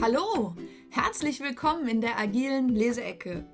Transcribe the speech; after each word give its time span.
Hallo, 0.00 0.54
herzlich 0.90 1.40
willkommen 1.40 1.88
in 1.88 2.00
der 2.00 2.20
agilen 2.20 2.68
Leseecke. 2.68 3.44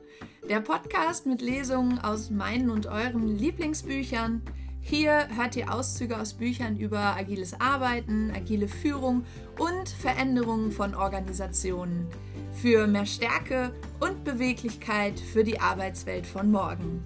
Der 0.47 0.61
Podcast 0.61 1.25
mit 1.25 1.41
Lesungen 1.41 1.99
aus 1.99 2.29
meinen 2.29 2.69
und 2.69 2.87
euren 2.87 3.27
Lieblingsbüchern. 3.29 4.43
Hier 4.83 5.27
hört 5.35 5.57
ihr 5.57 5.73
Auszüge 5.73 6.21
aus 6.21 6.35
Büchern 6.35 6.77
über 6.77 7.17
agiles 7.17 7.59
Arbeiten, 7.59 8.31
agile 8.37 8.69
Führung 8.69 9.25
und 9.59 9.89
Veränderungen 9.89 10.71
von 10.71 10.95
Organisationen. 10.95 12.09
Für 12.53 12.87
mehr 12.87 13.07
Stärke 13.07 13.75
und 14.01 14.23
Beweglichkeit 14.23 15.19
für 15.19 15.45
die 15.45 15.61
Arbeitswelt 15.61 16.27
von 16.27 16.51
morgen. 16.51 17.03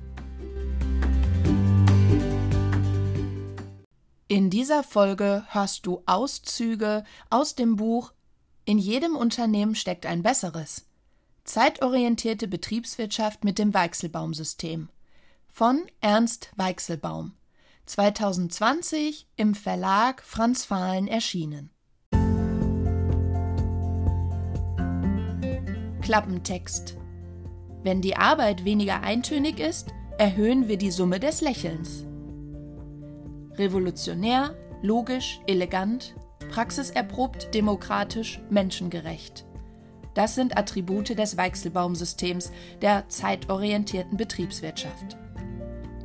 In 4.27 4.51
dieser 4.51 4.83
Folge 4.83 5.45
hörst 5.49 5.87
du 5.87 6.03
Auszüge 6.07 7.05
aus 7.31 7.55
dem 7.55 7.77
Buch 7.77 8.13
In 8.69 8.77
jedem 8.77 9.17
Unternehmen 9.17 9.75
steckt 9.75 10.05
ein 10.05 10.23
besseres. 10.23 10.85
Zeitorientierte 11.45 12.47
Betriebswirtschaft 12.47 13.43
mit 13.43 13.59
dem 13.59 13.73
Weichselbaum-System 13.73 14.91
von 15.47 15.87
Ernst 16.03 16.53
Weichselbaum. 16.57 17.33
2020 17.87 19.27
im 19.37 19.55
Verlag 19.55 20.23
Franz 20.23 20.67
Fahlen 20.67 21.09
erschienen. 21.09 21.71
Klappentext. 26.03 26.99
Wenn 27.83 28.03
die 28.03 28.17
Arbeit 28.17 28.67
weniger 28.67 29.01
eintönig 29.01 29.61
ist, 29.61 29.95
erhöhen 30.19 30.69
wir 30.69 30.77
die 30.77 30.91
Summe 30.91 31.21
des 31.21 31.41
Lächelns. 31.41 32.05
Revolutionär, 33.55 34.55
logisch, 34.83 35.41
elegant, 35.47 36.15
praxiserprobt, 36.51 37.55
demokratisch, 37.55 38.41
menschengerecht. 38.51 39.45
Das 40.15 40.35
sind 40.35 40.57
Attribute 40.57 41.17
des 41.17 41.37
Weichselbaum-Systems 41.37 42.51
der 42.83 43.09
zeitorientierten 43.09 44.17
Betriebswirtschaft. 44.17 45.17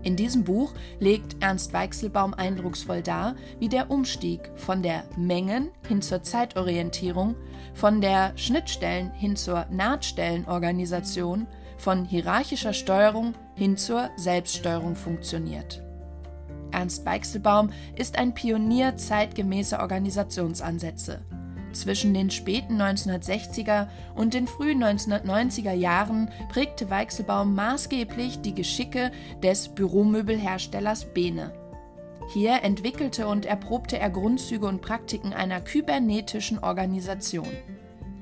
In 0.03 0.17
diesem 0.17 0.44
Buch 0.44 0.73
legt 1.00 1.42
Ernst 1.42 1.73
Weichselbaum 1.73 2.34
eindrucksvoll 2.34 3.02
dar, 3.02 3.36
wie 3.59 3.70
der 3.70 3.90
Umstieg 3.90 4.52
von 4.56 4.84
der 4.84 5.06
Mengen 5.16 5.70
hin 5.88 6.02
zur 6.02 6.22
Zeitorientierung, 6.23 7.36
von 7.73 8.02
der 8.02 8.38
Schnittstellen 8.38 9.12
hin 9.12 9.36
zur 9.36 9.66
Nahtstellenorganisation, 9.72 11.47
von 11.78 12.06
hierarchischer 12.06 12.73
Steuerung 12.73 13.34
hin 13.56 13.78
zur 13.78 14.09
Selbststeuerung 14.18 14.95
funktioniert. 14.95 15.83
Ernst 16.73 17.05
Weichselbaum 17.05 17.69
ist 17.95 18.17
ein 18.17 18.33
Pionier 18.33 18.97
zeitgemäßer 18.97 19.79
Organisationsansätze. 19.79 21.21
Zwischen 21.73 22.13
den 22.13 22.29
späten 22.29 22.81
1960er 22.81 23.88
und 24.16 24.33
den 24.33 24.47
frühen 24.47 24.83
1990er 24.83 25.73
Jahren 25.73 26.29
prägte 26.49 26.89
Weichselbaum 26.89 27.55
maßgeblich 27.55 28.41
die 28.41 28.53
Geschicke 28.53 29.11
des 29.41 29.69
Büromöbelherstellers 29.69 31.05
Bene. 31.05 31.51
Hier 32.31 32.63
entwickelte 32.63 33.27
und 33.27 33.45
erprobte 33.45 33.97
er 33.99 34.09
Grundzüge 34.09 34.67
und 34.67 34.81
Praktiken 34.81 35.33
einer 35.33 35.61
kybernetischen 35.61 36.59
Organisation. 36.59 37.49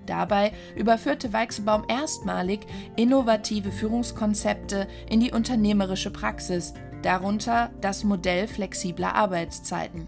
Dabei 0.05 0.51
überführte 0.75 1.31
Weichselbaum 1.31 1.83
erstmalig 1.87 2.61
innovative 2.95 3.71
Führungskonzepte 3.71 4.87
in 5.09 5.19
die 5.19 5.31
unternehmerische 5.31 6.09
Praxis, 6.09 6.73
darunter 7.01 7.71
das 7.81 8.03
Modell 8.03 8.47
flexibler 8.47 9.15
Arbeitszeiten. 9.15 10.07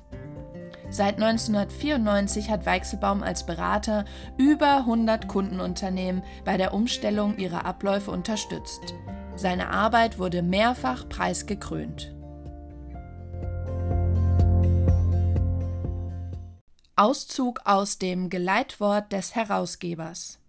Seit 0.89 1.16
1994 1.16 2.52
hat 2.52 2.67
Weichselbaum 2.67 3.23
als 3.23 3.45
Berater 3.45 4.05
über 4.38 4.77
100 4.77 5.27
Kundenunternehmen 5.27 6.21
bei 6.45 6.55
der 6.58 6.73
Umstellung 6.73 7.38
ihrer 7.38 7.66
Abläufe 7.66 8.11
unterstützt. 8.11 8.93
Seine 9.36 9.70
Arbeit 9.70 10.20
wurde 10.20 10.43
mehrfach 10.43 11.09
preisgekrönt. 11.09 12.14
Auszug 16.95 17.61
aus 17.65 17.98
dem 17.98 18.30
Geleitwort 18.30 19.11
des 19.11 19.33
Herausgebers 19.33 20.42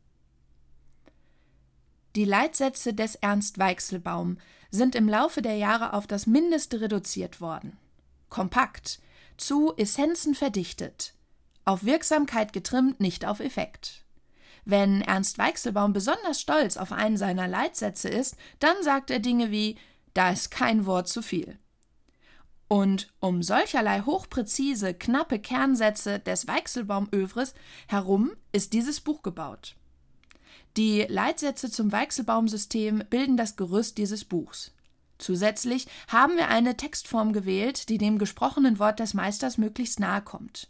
Die 2.17 2.25
Leitsätze 2.25 2.95
des 2.95 3.17
Ernst 3.17 3.59
Weichselbaum 3.59 4.39
sind 4.71 4.95
im 4.95 5.09
Laufe 5.09 5.43
der 5.43 5.57
Jahre 5.57 5.95
auf 5.95 6.07
das 6.07 6.27
Mindeste 6.27 6.81
reduziert 6.81 7.41
worden. 7.41 7.77
Kompakt, 8.29 9.01
zu 9.37 9.75
Essenzen 9.77 10.35
verdichtet, 10.35 11.15
auf 11.65 11.85
Wirksamkeit 11.85 12.53
getrimmt, 12.53 13.01
nicht 13.01 13.25
auf 13.25 13.41
Effekt. 13.41 14.05
Wenn 14.65 15.03
Ernst 15.03 15.39
Weichselbaum 15.39 15.93
besonders 15.93 16.41
stolz 16.41 16.77
auf 16.77 16.93
einen 16.93 17.17
seiner 17.17 17.49
Leitsätze 17.49 18.09
ist, 18.09 18.37
dann 18.61 18.77
sagt 18.83 19.11
er 19.11 19.19
Dinge 19.19 19.51
wie 19.51 19.77
da 20.15 20.31
ist 20.31 20.53
kein 20.53 20.87
Wort 20.87 21.09
zu 21.09 21.21
viel. 21.21 21.59
Und 22.69 23.13
um 23.19 23.43
solcherlei 23.43 24.03
hochpräzise, 24.03 24.95
knappe 24.95 25.41
Kernsätze 25.41 26.21
des 26.21 26.47
Weichselbaum-Övres 26.47 27.55
herum 27.89 28.33
ist 28.53 28.73
dieses 28.73 29.01
Buch 29.01 29.23
gebaut. 29.23 29.75
Die 30.77 31.07
Leitsätze 31.09 31.71
zum 31.71 31.93
Weichselbaum-System 31.93 33.05
bilden 33.09 33.37
das 33.37 33.57
Gerüst 33.57 33.97
dieses 33.97 34.25
Buchs. 34.25 34.73
Zusätzlich 35.19 35.87
haben 36.09 36.37
wir 36.37 36.49
eine 36.49 36.77
Textform 36.77 37.33
gewählt, 37.33 37.89
die 37.89 37.99
dem 37.99 38.19
gesprochenen 38.19 38.81
Wort 38.81 38.99
des 38.99 39.15
Meisters 39.15 39.57
möglichst 39.57 40.01
nahe 40.01 40.21
kommt. 40.21 40.69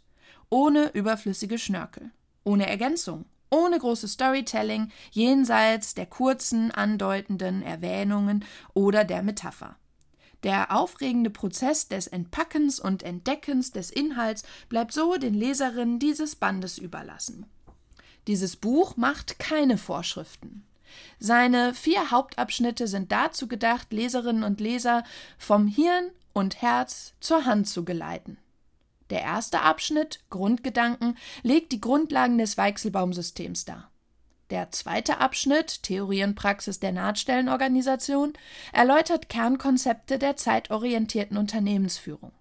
Ohne 0.49 0.91
überflüssige 0.93 1.57
Schnörkel, 1.57 2.11
ohne 2.43 2.67
Ergänzung, 2.67 3.25
ohne 3.49 3.79
großes 3.79 4.13
Storytelling 4.13 4.91
jenseits 5.11 5.95
der 5.95 6.05
kurzen, 6.05 6.69
andeutenden 6.69 7.63
Erwähnungen 7.63 8.45
oder 8.75 9.05
der 9.05 9.23
Metapher. 9.23 9.75
Der 10.43 10.71
aufregende 10.71 11.31
Prozess 11.31 11.87
des 11.87 12.05
Entpackens 12.05 12.79
und 12.79 13.01
Entdeckens 13.01 13.71
des 13.71 13.89
Inhalts 13.89 14.43
bleibt 14.69 14.93
so 14.93 15.15
den 15.15 15.33
Leserinnen 15.33 15.97
dieses 15.97 16.35
Bandes 16.35 16.77
überlassen. 16.77 17.47
Dieses 18.27 18.55
Buch 18.55 18.97
macht 18.97 19.39
keine 19.39 19.77
Vorschriften. 19.77 20.65
Seine 21.19 21.73
vier 21.73 22.11
Hauptabschnitte 22.11 22.87
sind 22.87 23.11
dazu 23.11 23.47
gedacht, 23.47 23.91
Leserinnen 23.91 24.43
und 24.43 24.59
Leser 24.59 25.03
vom 25.37 25.67
Hirn 25.67 26.11
und 26.33 26.61
Herz 26.61 27.13
zur 27.19 27.45
Hand 27.45 27.67
zu 27.67 27.85
geleiten. 27.85 28.37
Der 29.09 29.21
erste 29.21 29.61
Abschnitt, 29.61 30.19
Grundgedanken, 30.29 31.17
legt 31.43 31.71
die 31.71 31.81
Grundlagen 31.81 32.37
des 32.37 32.57
Weichselbaumsystems 32.57 33.65
dar. 33.65 33.91
Der 34.49 34.71
zweite 34.71 35.19
Abschnitt, 35.19 35.83
Theorie 35.83 36.23
und 36.23 36.35
Praxis 36.35 36.79
der 36.79 36.91
Nahtstellenorganisation, 36.91 38.33
erläutert 38.73 39.29
Kernkonzepte 39.29 40.19
der 40.19 40.37
zeitorientierten 40.37 41.37
Unternehmensführung. 41.37 42.31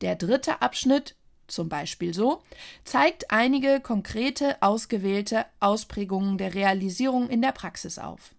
Der 0.00 0.16
dritte 0.16 0.62
Abschnitt, 0.62 1.16
zum 1.46 1.68
Beispiel 1.68 2.14
so, 2.14 2.42
zeigt 2.84 3.30
einige 3.30 3.80
konkrete, 3.80 4.60
ausgewählte 4.62 5.46
Ausprägungen 5.60 6.38
der 6.38 6.54
Realisierung 6.54 7.28
in 7.28 7.42
der 7.42 7.52
Praxis 7.52 7.98
auf. 7.98 8.34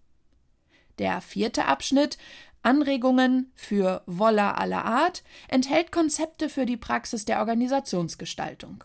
Der 0.98 1.20
vierte 1.20 1.66
Abschnitt 1.66 2.18
Anregungen 2.62 3.52
für 3.54 4.02
Woller 4.06 4.58
aller 4.58 4.84
Art 4.84 5.22
enthält 5.46 5.92
Konzepte 5.92 6.48
für 6.48 6.66
die 6.66 6.76
Praxis 6.76 7.24
der 7.24 7.38
Organisationsgestaltung. 7.38 8.82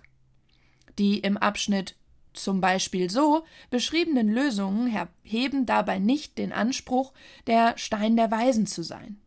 Die 0.99 1.19
im 1.19 1.35
Abschnitt 1.37 1.95
zum 2.33 2.61
Beispiel 2.61 3.09
so 3.09 3.43
beschriebenen 3.69 4.29
Lösungen 4.29 4.95
heben 5.23 5.65
dabei 5.65 5.99
nicht 5.99 6.37
den 6.37 6.53
Anspruch, 6.53 7.11
der 7.47 7.77
Stein 7.77 8.15
der 8.15 8.29
Weisen 8.29 8.67
zu 8.67 8.83
sein. 8.83 9.19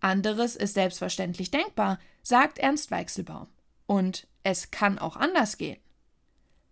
Anderes 0.00 0.54
ist 0.54 0.74
selbstverständlich 0.74 1.50
denkbar, 1.50 1.98
sagt 2.22 2.58
Ernst 2.58 2.90
Weichselbaum. 2.90 3.48
Und 3.94 4.26
es 4.42 4.72
kann 4.72 4.98
auch 4.98 5.14
anders 5.14 5.56
gehen. 5.56 5.78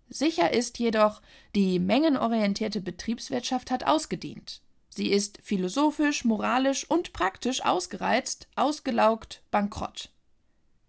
Sicher 0.08 0.52
ist 0.52 0.80
jedoch, 0.80 1.22
die 1.54 1.78
mengenorientierte 1.78 2.80
Betriebswirtschaft 2.80 3.70
hat 3.70 3.86
ausgedient. 3.86 4.60
Sie 4.88 5.06
ist 5.06 5.38
philosophisch, 5.40 6.24
moralisch 6.24 6.84
und 6.90 7.12
praktisch 7.12 7.64
ausgereizt, 7.64 8.48
ausgelaugt, 8.56 9.44
bankrott. 9.52 10.10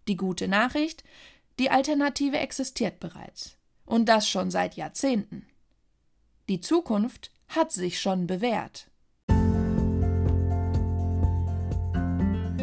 Die 0.07 0.17
gute 0.17 0.47
Nachricht, 0.47 1.03
die 1.59 1.69
Alternative 1.69 2.39
existiert 2.39 2.99
bereits. 2.99 3.55
Und 3.85 4.09
das 4.09 4.27
schon 4.27 4.49
seit 4.49 4.73
Jahrzehnten. 4.75 5.45
Die 6.49 6.61
Zukunft 6.61 7.29
hat 7.47 7.71
sich 7.71 8.01
schon 8.01 8.25
bewährt. 8.25 8.89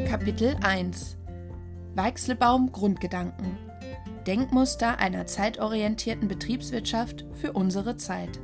Kapitel 0.08 0.56
1 0.60 1.19
Weichselbaum 1.94 2.70
Grundgedanken 2.70 3.58
Denkmuster 4.26 4.98
einer 4.98 5.26
zeitorientierten 5.26 6.28
Betriebswirtschaft 6.28 7.24
für 7.34 7.52
unsere 7.52 7.96
Zeit. 7.96 8.38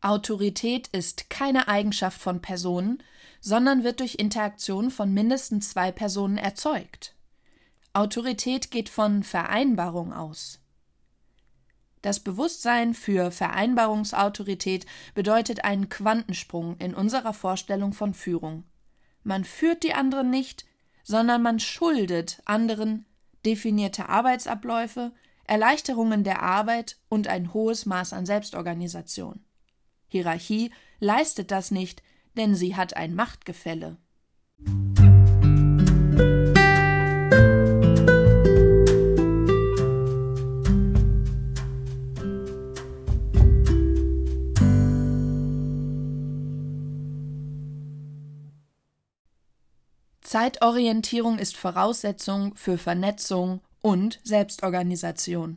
Autorität 0.00 0.86
ist 0.88 1.28
keine 1.28 1.66
Eigenschaft 1.66 2.20
von 2.20 2.40
Personen, 2.40 3.02
sondern 3.40 3.84
wird 3.84 4.00
durch 4.00 4.14
Interaktion 4.14 4.90
von 4.90 5.12
mindestens 5.12 5.70
zwei 5.70 5.90
Personen 5.90 6.38
erzeugt. 6.38 7.16
Autorität 7.92 8.70
geht 8.70 8.88
von 8.88 9.22
Vereinbarung 9.24 10.12
aus. 10.12 10.60
Das 12.02 12.20
Bewusstsein 12.20 12.94
für 12.94 13.32
Vereinbarungsautorität 13.32 14.86
bedeutet 15.14 15.64
einen 15.64 15.88
Quantensprung 15.88 16.76
in 16.78 16.94
unserer 16.94 17.34
Vorstellung 17.34 17.92
von 17.92 18.14
Führung. 18.14 18.62
Man 19.22 19.44
führt 19.44 19.82
die 19.82 19.94
anderen 19.94 20.30
nicht, 20.30 20.64
sondern 21.02 21.42
man 21.42 21.60
schuldet 21.60 22.42
anderen 22.44 23.06
definierte 23.44 24.08
Arbeitsabläufe, 24.08 25.12
Erleichterungen 25.44 26.24
der 26.24 26.42
Arbeit 26.42 26.98
und 27.08 27.28
ein 27.28 27.54
hohes 27.54 27.86
Maß 27.86 28.12
an 28.12 28.26
Selbstorganisation. 28.26 29.44
Hierarchie 30.08 30.70
leistet 31.00 31.50
das 31.50 31.70
nicht, 31.70 32.02
denn 32.36 32.54
sie 32.54 32.76
hat 32.76 32.96
ein 32.96 33.14
Machtgefälle. 33.14 33.96
Zeitorientierung 50.28 51.38
ist 51.38 51.56
Voraussetzung 51.56 52.54
für 52.54 52.76
Vernetzung 52.76 53.62
und 53.80 54.20
Selbstorganisation. 54.24 55.56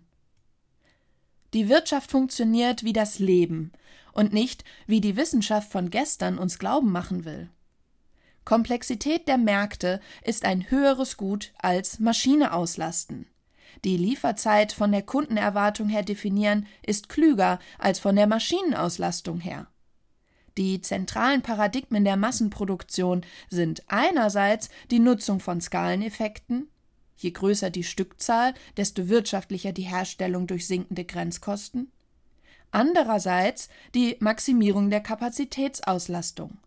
Die 1.54 1.68
Wirtschaft 1.68 2.10
funktioniert 2.10 2.86
wie 2.86 2.94
das 2.94 3.20
Leben 3.20 3.74
und 4.14 4.32
nicht 4.32 4.64
wie 4.88 5.02
die 5.02 5.18
Wissenschaft 5.18 5.70
von 5.70 5.90
gestern 5.90 6.38
uns 6.38 6.58
glauben 6.58 6.90
machen 6.90 7.26
will. 7.26 7.50
Komplexität 8.46 9.28
der 9.28 9.38
Märkte 9.38 10.00
ist 10.24 10.46
ein 10.46 10.72
höheres 10.72 11.18
Gut 11.18 11.52
als 11.58 12.00
Maschine 12.00 12.54
auslasten. 12.54 13.28
Die 13.84 13.98
Lieferzeit 13.98 14.72
von 14.72 14.94
der 14.94 15.02
Kundenerwartung 15.02 15.90
her 15.90 16.04
definieren 16.04 16.66
ist 16.82 17.10
klüger 17.10 17.60
als 17.78 18.00
von 18.00 18.16
der 18.16 18.28
Maschinenauslastung 18.28 19.42
her. 19.42 19.68
Die 20.58 20.82
zentralen 20.82 21.42
Paradigmen 21.42 22.04
der 22.04 22.18
Massenproduktion 22.18 23.26
sind 23.50 23.84
einerseits 23.88 24.70
die 24.90 25.00
Nutzung 25.00 25.40
von 25.40 25.62
Skaleneffekten, 25.62 26.70
je 27.16 27.32
größer 27.32 27.70
die 27.70 27.84
Stückzahl, 27.84 28.54
desto 28.78 29.08
wirtschaftlicher 29.08 29.72
die 29.72 29.84
Herstellung 29.84 30.48
durch 30.48 30.68
sinkende 30.68 31.06
Grenzkosten, 31.06 31.92
andererseits 32.72 33.70
die 33.96 34.18
Maximierung 34.20 34.90
der 34.90 35.02
Kapazitätsauslastung, 35.02 36.58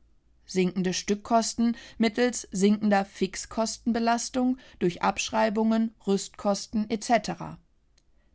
sinkende 0.46 0.92
Stückkosten 0.92 1.76
mittels 1.98 2.48
sinkender 2.52 3.04
Fixkostenbelastung 3.04 4.58
durch 4.78 5.02
Abschreibungen, 5.02 5.94
Rüstkosten 6.06 6.88
etc. 6.88 7.58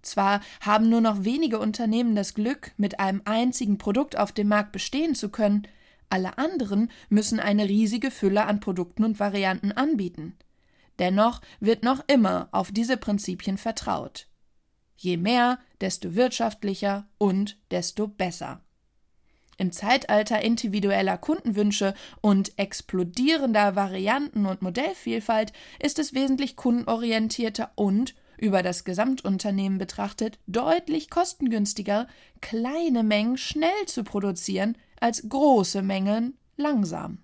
Zwar 0.02 0.42
haben 0.62 0.90
nur 0.90 1.02
noch 1.02 1.24
wenige 1.24 1.60
Unternehmen 1.60 2.16
das 2.16 2.34
Glück, 2.34 2.72
mit 2.78 3.00
einem 3.00 3.22
einzigen 3.26 3.78
Produkt 3.78 4.18
auf 4.18 4.32
dem 4.32 4.48
Markt 4.48 4.72
bestehen 4.72 5.16
zu 5.16 5.30
können, 5.30 5.68
alle 6.10 6.38
anderen 6.38 6.92
müssen 7.10 7.40
eine 7.40 7.70
riesige 7.70 8.10
Fülle 8.10 8.46
an 8.46 8.60
Produkten 8.60 9.04
und 9.04 9.20
Varianten 9.20 9.72
anbieten. 9.72 10.36
Dennoch 10.98 11.42
wird 11.60 11.84
noch 11.84 12.04
immer 12.08 12.50
auf 12.52 12.72
diese 12.72 12.98
Prinzipien 12.98 13.58
vertraut. 13.58 14.28
Je 14.98 15.18
mehr, 15.18 15.60
desto 15.80 16.16
wirtschaftlicher 16.16 17.08
und 17.18 17.58
desto 17.72 18.08
besser. 18.08 18.62
Im 19.58 19.72
Zeitalter 19.72 20.42
individueller 20.42 21.18
Kundenwünsche 21.18 21.94
und 22.22 22.58
explodierender 22.58 23.76
Varianten 23.76 24.46
und 24.46 24.62
Modellvielfalt 24.62 25.54
ist 25.80 26.00
es 26.00 26.14
wesentlich 26.14 26.56
kundenorientierter 26.56 27.72
und 27.76 28.16
über 28.40 28.64
das 28.64 28.84
Gesamtunternehmen 28.84 29.78
betrachtet 29.78 30.40
deutlich 30.48 31.10
kostengünstiger, 31.10 32.08
kleine 32.42 33.04
Mengen 33.04 33.38
schnell 33.38 33.86
zu 33.86 34.04
produzieren 34.04 34.78
als 35.00 35.28
große 35.28 35.82
Mengen 35.82 36.38
langsam. 36.58 37.20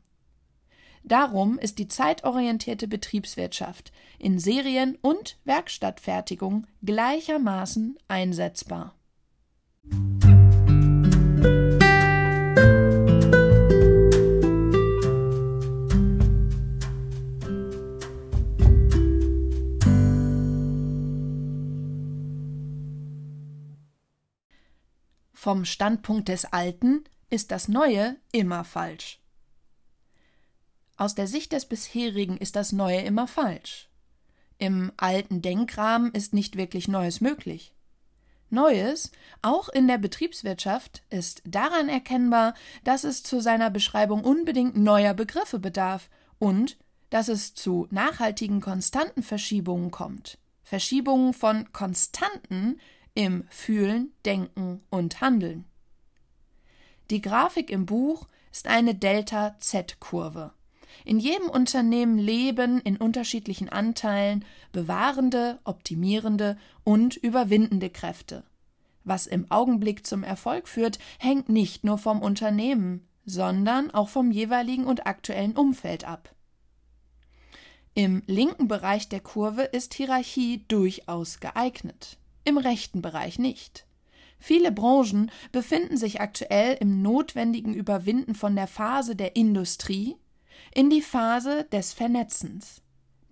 Darum 1.04 1.60
ist 1.60 1.78
die 1.78 1.88
zeitorientierte 1.88 2.88
Betriebswirtschaft 2.88 3.92
in 4.18 4.40
Serien- 4.40 4.98
und 5.02 5.38
Werkstattfertigung 5.46 6.66
gleichermaßen 6.84 7.98
einsetzbar. 8.08 8.96
Vom 25.46 25.64
Standpunkt 25.64 26.28
des 26.30 26.46
Alten 26.46 27.04
ist 27.30 27.52
das 27.52 27.68
Neue 27.68 28.16
immer 28.32 28.64
falsch. 28.64 29.20
Aus 30.98 31.14
der 31.14 31.28
Sicht 31.28 31.52
des 31.52 31.68
bisherigen 31.68 32.38
ist 32.38 32.56
das 32.56 32.72
Neue 32.72 33.02
immer 33.02 33.28
falsch. 33.28 33.88
Im 34.58 34.92
alten 34.98 35.44
Denkrahmen 35.44 36.12
ist 36.14 36.34
nicht 36.34 36.58
wirklich 36.58 36.88
Neues 36.88 37.22
möglich. 37.22 37.76
Neues, 38.50 39.12
auch 39.44 39.70
in 39.70 39.88
der 39.88 40.00
Betriebswirtschaft, 40.00 41.04
ist 41.12 41.44
daran 41.46 41.90
erkennbar, 41.90 42.56
dass 42.84 43.04
es 43.04 43.22
zu 43.22 43.40
seiner 43.40 43.70
Beschreibung 43.70 44.24
unbedingt 44.24 44.76
neuer 44.76 45.14
Begriffe 45.14 45.60
bedarf 45.60 46.10
und 46.40 46.76
dass 47.12 47.28
es 47.28 47.54
zu 47.54 47.86
nachhaltigen 47.92 48.62
konstanten 48.62 49.22
Verschiebungen 49.22 49.92
kommt. 49.92 50.40
Verschiebungen 50.64 51.34
von 51.34 51.72
Konstanten 51.72 52.80
im 53.16 53.46
Fühlen, 53.50 54.12
Denken 54.26 54.82
und 54.92 55.22
Handeln. 55.22 55.66
Die 57.10 57.22
Grafik 57.22 57.72
im 57.72 57.86
Buch 57.86 58.28
ist 58.52 58.68
eine 58.68 58.94
Delta-Z-Kurve. 58.94 60.52
In 61.04 61.20
jedem 61.20 61.50
Unternehmen 61.50 62.18
leben 62.18 62.80
in 62.82 62.98
unterschiedlichen 62.98 63.70
Anteilen 63.70 64.46
bewahrende, 64.72 65.60
optimierende 65.64 66.58
und 66.84 67.16
überwindende 67.16 67.90
Kräfte. 67.90 68.44
Was 69.04 69.28
im 69.28 69.50
Augenblick 69.52 70.06
zum 70.06 70.24
Erfolg 70.24 70.68
führt, 70.68 71.00
hängt 71.20 71.48
nicht 71.48 71.84
nur 71.84 71.98
vom 71.98 72.22
Unternehmen, 72.22 73.08
sondern 73.26 73.92
auch 73.92 74.10
vom 74.10 74.32
jeweiligen 74.32 74.86
und 74.86 75.06
aktuellen 75.06 75.56
Umfeld 75.56 76.06
ab. 76.06 76.34
Im 77.94 78.24
linken 78.26 78.68
Bereich 78.68 79.08
der 79.08 79.22
Kurve 79.22 79.64
ist 79.64 79.94
Hierarchie 79.94 80.66
durchaus 80.68 81.40
geeignet 81.40 82.18
im 82.46 82.58
rechten 82.58 83.02
Bereich 83.02 83.38
nicht. 83.40 83.86
Viele 84.40 84.72
Branchen 84.72 85.32
befinden 85.52 85.98
sich 85.98 86.22
aktuell 86.22 86.78
im 86.80 87.02
notwendigen 87.02 87.74
Überwinden 87.74 88.36
von 88.36 88.56
der 88.56 88.68
Phase 88.68 89.16
der 89.16 89.36
Industrie 89.36 90.16
in 90.74 90.90
die 90.90 91.02
Phase 91.02 91.66
des 91.72 91.94
Vernetzens. 91.94 92.82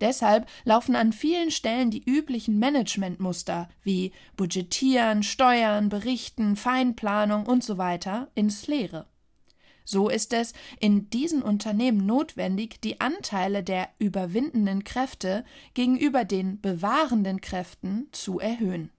Deshalb 0.02 0.48
laufen 0.66 0.96
an 0.96 1.14
vielen 1.14 1.52
Stellen 1.52 1.92
die 1.92 2.04
üblichen 2.04 2.60
Managementmuster 2.60 3.70
wie 3.84 4.12
Budgetieren, 4.36 5.24
Steuern, 5.24 5.90
Berichten, 5.90 6.56
Feinplanung 6.56 7.48
usw. 7.48 8.00
So 8.04 8.28
ins 8.36 8.68
Leere. 8.68 9.08
So 9.86 10.10
ist 10.10 10.34
es 10.34 10.54
in 10.80 11.10
diesen 11.10 11.42
Unternehmen 11.42 12.06
notwendig, 12.06 12.82
die 12.82 13.02
Anteile 13.02 13.64
der 13.64 13.90
überwindenden 14.00 14.84
Kräfte 14.84 15.44
gegenüber 15.74 16.26
den 16.26 16.62
bewahrenden 16.62 17.42
Kräften 17.42 18.08
zu 18.12 18.40
erhöhen. 18.40 18.92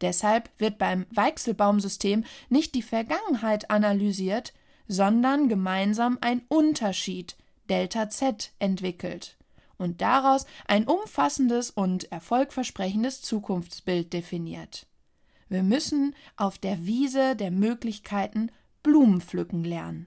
Deshalb 0.00 0.50
wird 0.58 0.78
beim 0.78 1.06
Weichselbaumsystem 1.10 2.24
nicht 2.48 2.74
die 2.74 2.82
Vergangenheit 2.82 3.70
analysiert, 3.70 4.52
sondern 4.88 5.48
gemeinsam 5.48 6.18
ein 6.20 6.42
Unterschied 6.48 7.36
Delta 7.68 8.10
Z 8.10 8.52
entwickelt 8.58 9.36
und 9.78 10.00
daraus 10.00 10.46
ein 10.66 10.86
umfassendes 10.86 11.70
und 11.70 12.10
erfolgversprechendes 12.12 13.22
Zukunftsbild 13.22 14.12
definiert. 14.12 14.86
Wir 15.48 15.62
müssen 15.62 16.14
auf 16.36 16.58
der 16.58 16.84
Wiese 16.86 17.36
der 17.36 17.50
Möglichkeiten 17.50 18.50
Blumen 18.82 19.20
pflücken 19.20 19.64
lernen. 19.64 20.06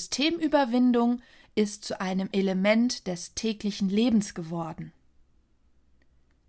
Systemüberwindung 0.00 1.20
ist 1.54 1.84
zu 1.84 2.00
einem 2.00 2.30
Element 2.32 3.06
des 3.06 3.34
täglichen 3.34 3.90
Lebens 3.90 4.32
geworden. 4.32 4.92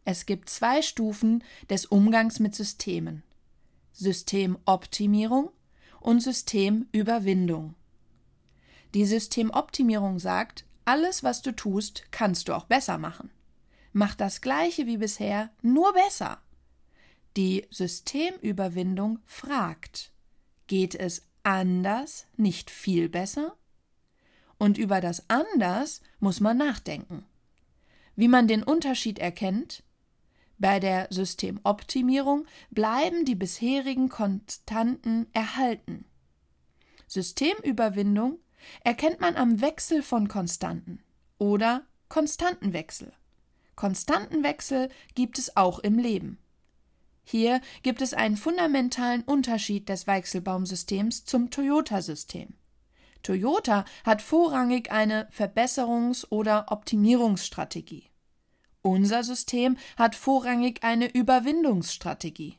Es 0.05 0.25
gibt 0.25 0.49
zwei 0.49 0.81
Stufen 0.81 1.43
des 1.69 1.85
Umgangs 1.85 2.39
mit 2.39 2.55
Systemen 2.55 3.23
Systemoptimierung 3.91 5.49
und 5.99 6.21
Systemüberwindung. 6.21 7.75
Die 8.93 9.05
Systemoptimierung 9.05 10.17
sagt, 10.17 10.63
alles, 10.85 11.21
was 11.21 11.41
du 11.41 11.51
tust, 11.51 12.05
kannst 12.11 12.47
du 12.47 12.53
auch 12.53 12.65
besser 12.65 12.97
machen. 12.97 13.31
Mach 13.91 14.15
das 14.15 14.39
gleiche 14.39 14.87
wie 14.87 14.97
bisher, 14.97 15.49
nur 15.61 15.91
besser. 15.91 16.41
Die 17.35 17.67
Systemüberwindung 17.69 19.19
fragt, 19.25 20.13
geht 20.67 20.95
es 20.95 21.23
anders 21.43 22.27
nicht 22.37 22.69
viel 22.69 23.09
besser? 23.09 23.55
Und 24.57 24.77
über 24.77 25.01
das 25.01 25.29
anders 25.29 26.01
muss 26.19 26.39
man 26.39 26.57
nachdenken. 26.57 27.25
Wie 28.15 28.27
man 28.27 28.47
den 28.47 28.63
Unterschied 28.63 29.19
erkennt? 29.19 29.83
Bei 30.59 30.79
der 30.79 31.07
Systemoptimierung 31.09 32.45
bleiben 32.69 33.25
die 33.25 33.33
bisherigen 33.33 34.09
Konstanten 34.09 35.25
erhalten. 35.33 36.05
Systemüberwindung 37.07 38.37
erkennt 38.83 39.19
man 39.19 39.35
am 39.35 39.59
Wechsel 39.61 40.03
von 40.03 40.27
Konstanten 40.27 41.01
oder 41.39 41.83
Konstantenwechsel. 42.09 43.11
Konstantenwechsel 43.75 44.89
gibt 45.15 45.39
es 45.39 45.57
auch 45.57 45.79
im 45.79 45.97
Leben. 45.97 46.37
Hier 47.23 47.61
gibt 47.83 48.01
es 48.01 48.13
einen 48.13 48.37
fundamentalen 48.37 49.21
Unterschied 49.23 49.89
des 49.89 50.07
Weichselbaumsystems 50.07 51.25
zum 51.25 51.49
Toyota-System. 51.49 52.55
Toyota 53.23 53.85
hat 54.03 54.21
vorrangig 54.21 54.91
eine 54.91 55.29
Verbesserungs- 55.29 56.25
oder 56.29 56.71
Optimierungsstrategie. 56.71 58.05
Unser 58.81 59.23
System 59.23 59.77
hat 59.95 60.15
vorrangig 60.15 60.83
eine 60.83 61.11
Überwindungsstrategie. 61.13 62.57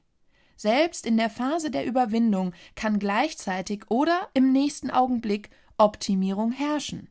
Selbst 0.57 1.07
in 1.07 1.17
der 1.17 1.31
Phase 1.31 1.73
der 1.73 1.85
Überwindung 1.85 2.53
kann 2.77 3.01
gleichzeitig 3.01 3.91
oder 3.91 4.29
im 4.35 4.53
nächsten 4.53 4.91
Augenblick 4.91 5.51
Optimierung 5.79 6.53
herrschen. 6.53 7.09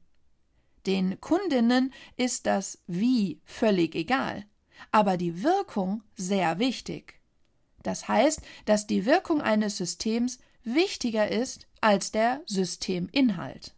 Den 0.86 1.20
Kundinnen 1.20 1.94
ist 2.16 2.46
das 2.46 2.82
Wie 2.88 3.42
völlig 3.44 3.96
egal, 3.96 4.46
aber 4.92 5.18
die 5.18 5.44
Wirkung 5.44 6.04
sehr 6.16 6.60
wichtig. 6.60 7.21
Das 7.84 8.08
heißt, 8.08 8.42
dass 8.66 8.88
die 8.88 9.06
Wirkung 9.06 9.42
eines 9.42 9.78
Systems 9.78 10.40
wichtiger 10.64 11.30
ist 11.30 11.68
als 11.82 12.12
der 12.12 12.42
Systeminhalt. 12.46 13.74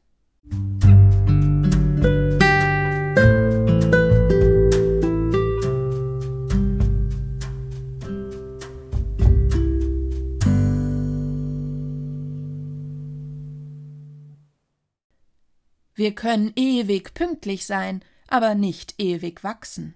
Wir 15.95 16.15
können 16.15 16.51
ewig 16.55 17.13
pünktlich 17.13 17.65
sein, 17.65 18.03
aber 18.27 18.55
nicht 18.55 18.95
ewig 18.97 19.43
wachsen. 19.43 19.93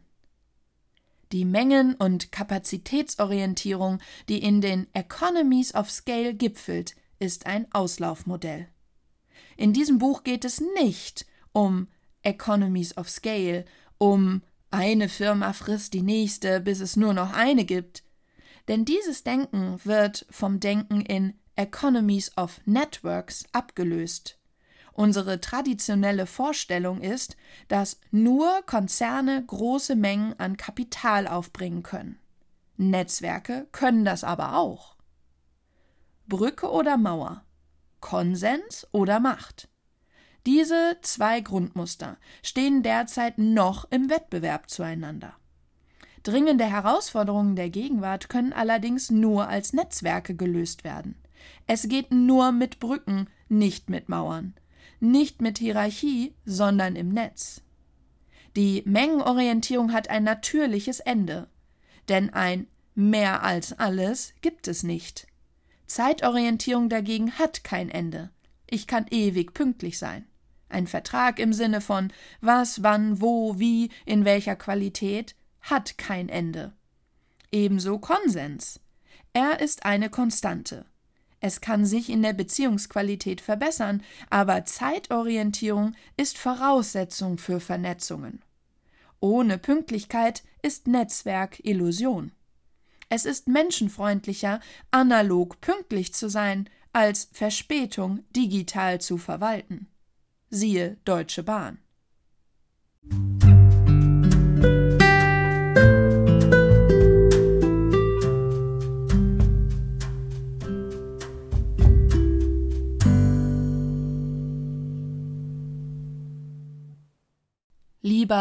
Die 1.31 1.46
Mengen- 1.46 1.96
und 1.96 2.31
Kapazitätsorientierung, 2.31 4.00
die 4.29 4.41
in 4.41 4.62
den 4.62 4.88
Economies 4.93 5.75
of 5.75 5.91
Scale 5.91 6.34
gipfelt, 6.34 6.96
ist 7.19 7.46
ein 7.46 7.67
Auslaufmodell. 7.74 8.67
In 9.57 9.74
diesem 9.74 9.98
Buch 9.98 10.24
geht 10.24 10.46
es 10.46 10.62
nicht 10.79 11.25
um 11.51 11.88
Economies 12.22 12.96
of 12.98 13.10
Scale, 13.10 13.65
um 13.98 14.41
eine 14.69 15.10
Firma 15.10 15.53
frisst 15.53 15.93
die 15.93 16.01
nächste, 16.01 16.60
bis 16.60 16.79
es 16.79 16.96
nur 16.96 17.13
noch 17.13 17.34
eine 17.34 17.65
gibt. 17.65 18.03
Denn 18.67 18.86
dieses 18.86 19.24
Denken 19.24 19.79
wird 19.84 20.25
vom 20.29 20.60
Denken 20.60 21.01
in 21.01 21.34
Economies 21.55 22.38
of 22.38 22.62
Networks 22.65 23.46
abgelöst. 23.53 24.37
Unsere 24.98 25.39
traditionelle 25.39 26.25
Vorstellung 26.25 27.01
ist, 27.01 27.38
dass 27.68 28.01
nur 28.10 28.63
Konzerne 28.66 29.46
große 29.46 29.96
Mengen 29.96 30.34
an 30.39 30.58
Kapital 30.58 31.27
aufbringen 31.27 31.84
können. 31.84 32.18
Netzwerke 32.77 33.68
können 33.72 34.06
das 34.06 34.24
aber 34.24 34.58
auch. 34.58 34.96
Brücke 36.25 36.72
oder 36.72 36.98
Mauer, 36.98 37.44
Konsens 38.00 38.88
oder 38.92 39.20
Macht. 39.20 39.70
Diese 40.48 40.98
zwei 41.04 41.42
Grundmuster 41.42 42.18
stehen 42.42 42.82
derzeit 42.82 43.38
noch 43.38 43.86
im 43.92 44.10
Wettbewerb 44.10 44.68
zueinander. 44.68 45.36
Dringende 46.24 46.66
Herausforderungen 46.66 47.56
der 47.56 47.70
Gegenwart 47.70 48.30
können 48.30 48.51
allerdings 48.51 49.12
nur 49.12 49.48
als 49.48 49.74
Netzwerke 49.74 50.34
gelöst 50.36 50.84
werden. 50.84 51.22
Es 51.68 51.88
geht 51.88 52.10
nur 52.10 52.51
mit 52.51 52.80
Brücken, 52.80 53.30
nicht 53.48 53.92
mit 53.92 54.10
Mauern 54.10 54.56
nicht 55.00 55.42
mit 55.42 55.58
Hierarchie, 55.58 56.34
sondern 56.46 56.96
im 56.96 57.10
Netz. 57.10 57.62
Die 58.56 58.82
Mengenorientierung 58.86 59.94
hat 59.94 60.10
ein 60.10 60.24
natürliches 60.24 61.00
Ende, 61.00 61.48
denn 62.10 62.34
ein 62.34 62.68
mehr 62.96 63.44
als 63.44 63.74
alles 63.74 64.34
gibt 64.42 64.68
es 64.68 64.84
nicht. 64.84 65.27
Zeitorientierung 65.86 66.89
dagegen 66.89 67.34
hat 67.34 67.63
kein 67.63 67.89
Ende. 67.89 68.32
Ich 68.70 68.88
kann 68.88 69.06
ewig 69.10 69.54
pünktlich 69.54 69.98
sein. 69.98 70.25
Ein 70.70 70.88
Vertrag 70.88 71.39
im 71.39 71.54
Sinne 71.54 71.80
von 71.80 72.12
was, 72.42 72.84
wann, 72.84 73.22
wo, 73.22 73.60
wie, 73.60 73.89
in 74.06 74.25
welcher 74.25 74.56
Qualität 74.56 75.36
hat 75.62 75.98
kein 75.98 76.27
Ende. 76.27 76.74
Ebenso 77.51 78.00
Konsens. 78.00 78.80
Er 79.32 79.62
ist 79.62 79.86
eine 79.86 80.10
Konstante. 80.10 80.86
Es 81.39 81.62
kann 81.62 81.86
sich 81.86 82.10
in 82.10 82.24
der 82.24 82.34
Beziehungsqualität 82.34 83.41
verbessern, 83.41 84.03
aber 84.29 84.65
Zeitorientierung 84.65 85.94
ist 86.17 86.38
Voraussetzung 86.38 87.38
für 87.38 87.60
Vernetzungen. 87.60 88.41
Ohne 89.20 89.58
Pünktlichkeit 89.58 90.44
ist 90.62 90.88
Netzwerk 90.88 91.63
Illusion. 91.63 92.32
Es 93.10 93.25
ist 93.25 93.48
menschenfreundlicher, 93.48 94.60
analog 94.91 95.62
pünktlich 95.62 96.13
zu 96.13 96.29
sein, 96.29 96.70
als 96.91 97.29
Verspätung 97.32 98.24
digital 98.36 99.00
zu 99.00 99.17
verwalten. 99.17 99.88
Siehe 100.50 100.98
Deutsche 101.06 101.44
Bahn. 101.44 101.79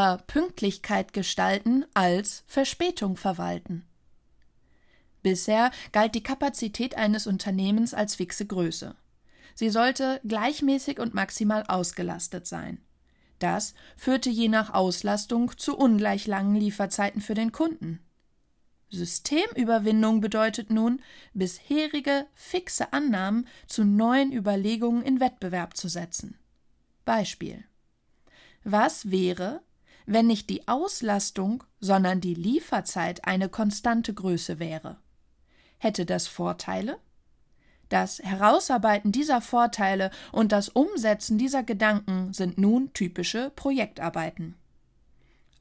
Lieber 0.06 0.22
Pünktlichkeit 0.26 1.12
gestalten 1.12 1.84
als 1.94 2.44
Verspätung 2.46 3.16
verwalten. 3.16 3.84
Bisher 5.22 5.72
galt 5.90 6.14
die 6.14 6.22
Kapazität 6.22 6.96
eines 6.96 7.26
Unternehmens 7.26 7.92
als 7.92 8.14
fixe 8.14 8.46
Größe. 8.46 8.94
Sie 9.54 9.70
sollte 9.70 10.20
gleichmäßig 10.24 11.00
und 11.00 11.14
maximal 11.14 11.64
ausgelastet 11.66 12.46
sein. 12.46 12.80
Das 13.40 13.74
führte 13.96 14.30
je 14.30 14.48
nach 14.48 14.72
Auslastung 14.72 15.56
zu 15.58 15.76
ungleich 15.76 16.26
langen 16.26 16.54
Lieferzeiten 16.54 17.20
für 17.20 17.34
den 17.34 17.50
Kunden. 17.50 18.00
Systemüberwindung 18.90 20.20
bedeutet 20.20 20.70
nun, 20.70 21.02
bisherige 21.34 22.26
fixe 22.34 22.92
Annahmen 22.92 23.48
zu 23.66 23.84
neuen 23.84 24.32
Überlegungen 24.32 25.02
in 25.02 25.18
Wettbewerb 25.18 25.76
zu 25.76 25.88
setzen. 25.88 26.38
Beispiel 27.04 27.64
was 28.68 29.12
wäre, 29.12 29.62
wenn 30.06 30.26
nicht 30.26 30.48
die 30.50 30.66
Auslastung, 30.68 31.64
sondern 31.80 32.20
die 32.20 32.34
Lieferzeit 32.34 33.26
eine 33.26 33.48
konstante 33.48 34.14
Größe 34.14 34.58
wäre? 34.58 34.96
Hätte 35.78 36.06
das 36.06 36.26
Vorteile? 36.26 36.98
Das 37.88 38.18
Herausarbeiten 38.18 39.12
dieser 39.12 39.40
Vorteile 39.40 40.10
und 40.32 40.50
das 40.52 40.68
Umsetzen 40.68 41.38
dieser 41.38 41.62
Gedanken 41.62 42.32
sind 42.32 42.58
nun 42.58 42.92
typische 42.94 43.50
Projektarbeiten. 43.54 44.56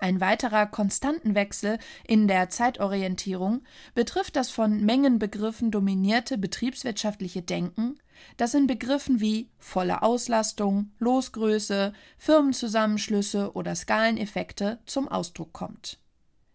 Ein 0.05 0.21
weiterer 0.21 0.67
Konstantenwechsel 0.67 1.79
in 2.05 2.27
der 2.27 2.51
Zeitorientierung 2.51 3.63
betrifft 3.95 4.35
das 4.35 4.51
von 4.51 4.85
Mengenbegriffen 4.85 5.71
dominierte 5.71 6.37
betriebswirtschaftliche 6.37 7.41
Denken, 7.41 7.97
das 8.37 8.53
in 8.53 8.67
Begriffen 8.67 9.19
wie 9.19 9.49
volle 9.57 10.03
Auslastung, 10.03 10.91
Losgröße, 10.99 11.91
Firmenzusammenschlüsse 12.19 13.53
oder 13.55 13.73
Skaleneffekte 13.73 14.77
zum 14.85 15.07
Ausdruck 15.07 15.53
kommt. 15.53 15.97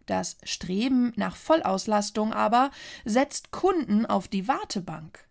Das 0.07 0.37
Streben 0.45 1.13
nach 1.17 1.35
Vollauslastung 1.35 2.33
aber 2.33 2.71
setzt 3.05 3.51
Kunden 3.51 4.07
auf 4.07 4.29
die 4.29 4.47
Wartebank. 4.47 5.27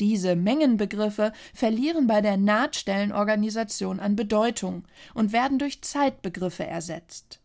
Diese 0.00 0.34
Mengenbegriffe 0.34 1.32
verlieren 1.54 2.08
bei 2.08 2.22
der 2.22 2.38
Nahtstellenorganisation 2.38 4.00
an 4.00 4.16
Bedeutung 4.16 4.82
und 5.14 5.32
werden 5.32 5.60
durch 5.60 5.80
Zeitbegriffe 5.82 6.66
ersetzt. 6.66 7.38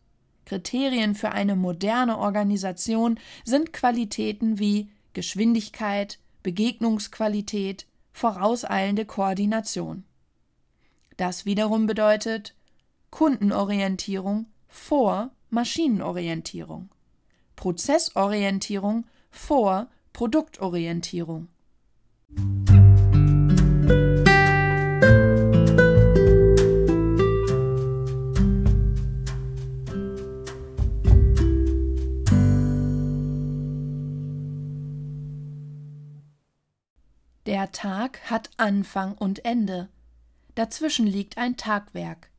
Kriterien 0.48 1.14
für 1.14 1.32
eine 1.32 1.56
moderne 1.56 2.16
Organisation 2.16 3.20
sind 3.44 3.74
Qualitäten 3.74 4.58
wie 4.58 4.90
Geschwindigkeit, 5.12 6.18
Begegnungsqualität, 6.42 7.86
vorauseilende 8.12 9.04
Koordination. 9.04 10.04
Das 11.18 11.44
wiederum 11.44 11.86
bedeutet 11.86 12.54
Kundenorientierung 13.10 14.46
vor 14.68 15.32
Maschinenorientierung, 15.50 16.88
Prozessorientierung 17.54 19.04
vor 19.30 19.88
Produktorientierung. 20.14 21.48
Der 37.48 37.72
Tag 37.72 38.20
hat 38.30 38.50
Anfang 38.58 39.14
und 39.14 39.42
Ende. 39.46 39.88
Dazwischen 40.54 41.06
liegt 41.06 41.38
ein 41.38 41.56
Tagwerk. 41.56 42.30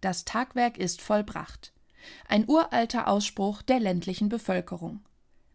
Das 0.00 0.24
Tagwerk 0.24 0.78
ist 0.78 1.02
vollbracht. 1.02 1.72
Ein 2.28 2.48
uralter 2.48 3.08
Ausspruch 3.08 3.62
der 3.62 3.80
ländlichen 3.80 4.28
Bevölkerung. 4.28 5.00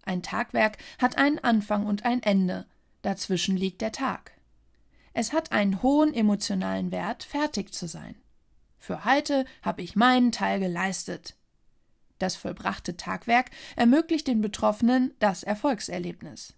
Ein 0.03 0.23
Tagwerk 0.23 0.77
hat 0.97 1.17
einen 1.17 1.39
Anfang 1.39 1.85
und 1.85 2.03
ein 2.03 2.21
Ende, 2.21 2.65
dazwischen 3.01 3.55
liegt 3.55 3.79
der 3.79 3.93
Tag. 3.93 4.33
Es 5.13 5.31
hat 5.31 5.53
einen 5.53 5.81
hohen 5.81 6.13
emotionalen 6.13 6.91
Wert, 6.91 7.23
fertig 7.23 7.73
zu 7.73 7.87
sein. 7.87 8.17
Für 8.77 9.05
heute 9.05 9.45
habe 9.61 9.81
ich 9.83 9.95
meinen 9.95 10.33
Teil 10.33 10.59
geleistet. 10.59 11.37
Das 12.19 12.35
vollbrachte 12.35 12.97
Tagwerk 12.97 13.51
ermöglicht 13.77 14.27
den 14.27 14.41
Betroffenen 14.41 15.13
das 15.19 15.43
Erfolgserlebnis. 15.43 16.55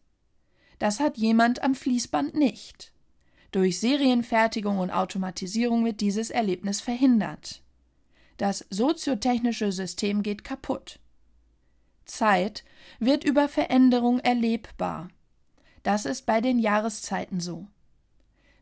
Das 0.80 1.00
hat 1.00 1.18
jemand 1.18 1.64
am 1.64 1.76
Fließband 1.76 2.36
nicht. 2.36 2.92
Durch 3.52 3.80
Serienfertigung 3.80 4.80
und 4.80 4.92
Automatisierung 4.92 5.86
wird 5.86 6.02
dieses 6.02 6.30
Erlebnis 6.30 6.82
verhindert. 6.82 7.62
Das 8.38 8.66
soziotechnische 8.70 9.72
System 9.72 10.22
geht 10.22 10.44
kaputt. 10.44 11.00
Zeit 12.06 12.64
wird 13.00 13.24
über 13.24 13.50
Veränderung 13.50 14.20
erlebbar. 14.20 15.10
Das 15.84 16.06
ist 16.06 16.26
bei 16.26 16.42
den 16.42 16.60
Jahreszeiten 16.60 17.40
so. 17.40 17.68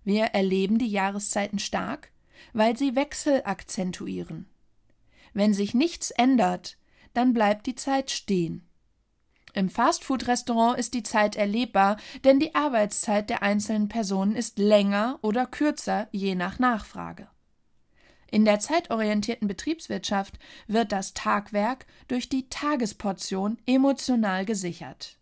Wir 0.04 0.26
erleben 0.26 0.78
die 0.78 0.88
Jahreszeiten 0.90 1.60
stark, 1.60 2.12
weil 2.54 2.78
sie 2.78 2.96
Wechsel 2.96 3.42
akzentuieren. 3.44 4.48
Wenn 5.34 5.54
sich 5.54 5.74
nichts 5.74 6.12
ändert, 6.12 6.78
dann 7.14 7.34
bleibt 7.34 7.66
die 7.66 7.76
Zeit 7.76 8.12
stehen. 8.12 8.65
Im 9.56 9.70
Fastfood-Restaurant 9.70 10.78
ist 10.78 10.94
die 10.94 11.04
Zeit 11.04 11.38
erlebbar, 11.38 11.96
denn 12.26 12.42
die 12.42 12.56
Arbeitszeit 12.56 13.30
der 13.30 13.42
einzelnen 13.42 13.88
Personen 13.88 14.36
ist 14.36 14.60
länger 14.60 15.18
oder 15.22 15.46
kürzer, 15.46 16.10
je 16.12 16.36
nach 16.36 16.60
Nachfrage. 16.60 17.30
In 18.30 18.44
der 18.44 18.60
zeitorientierten 18.60 19.48
Betriebswirtschaft 19.48 20.40
wird 20.68 20.92
das 20.92 21.14
Tagwerk 21.14 21.86
durch 22.10 22.28
die 22.28 22.50
Tagesportion 22.50 23.58
emotional 23.66 24.44
gesichert. 24.44 25.18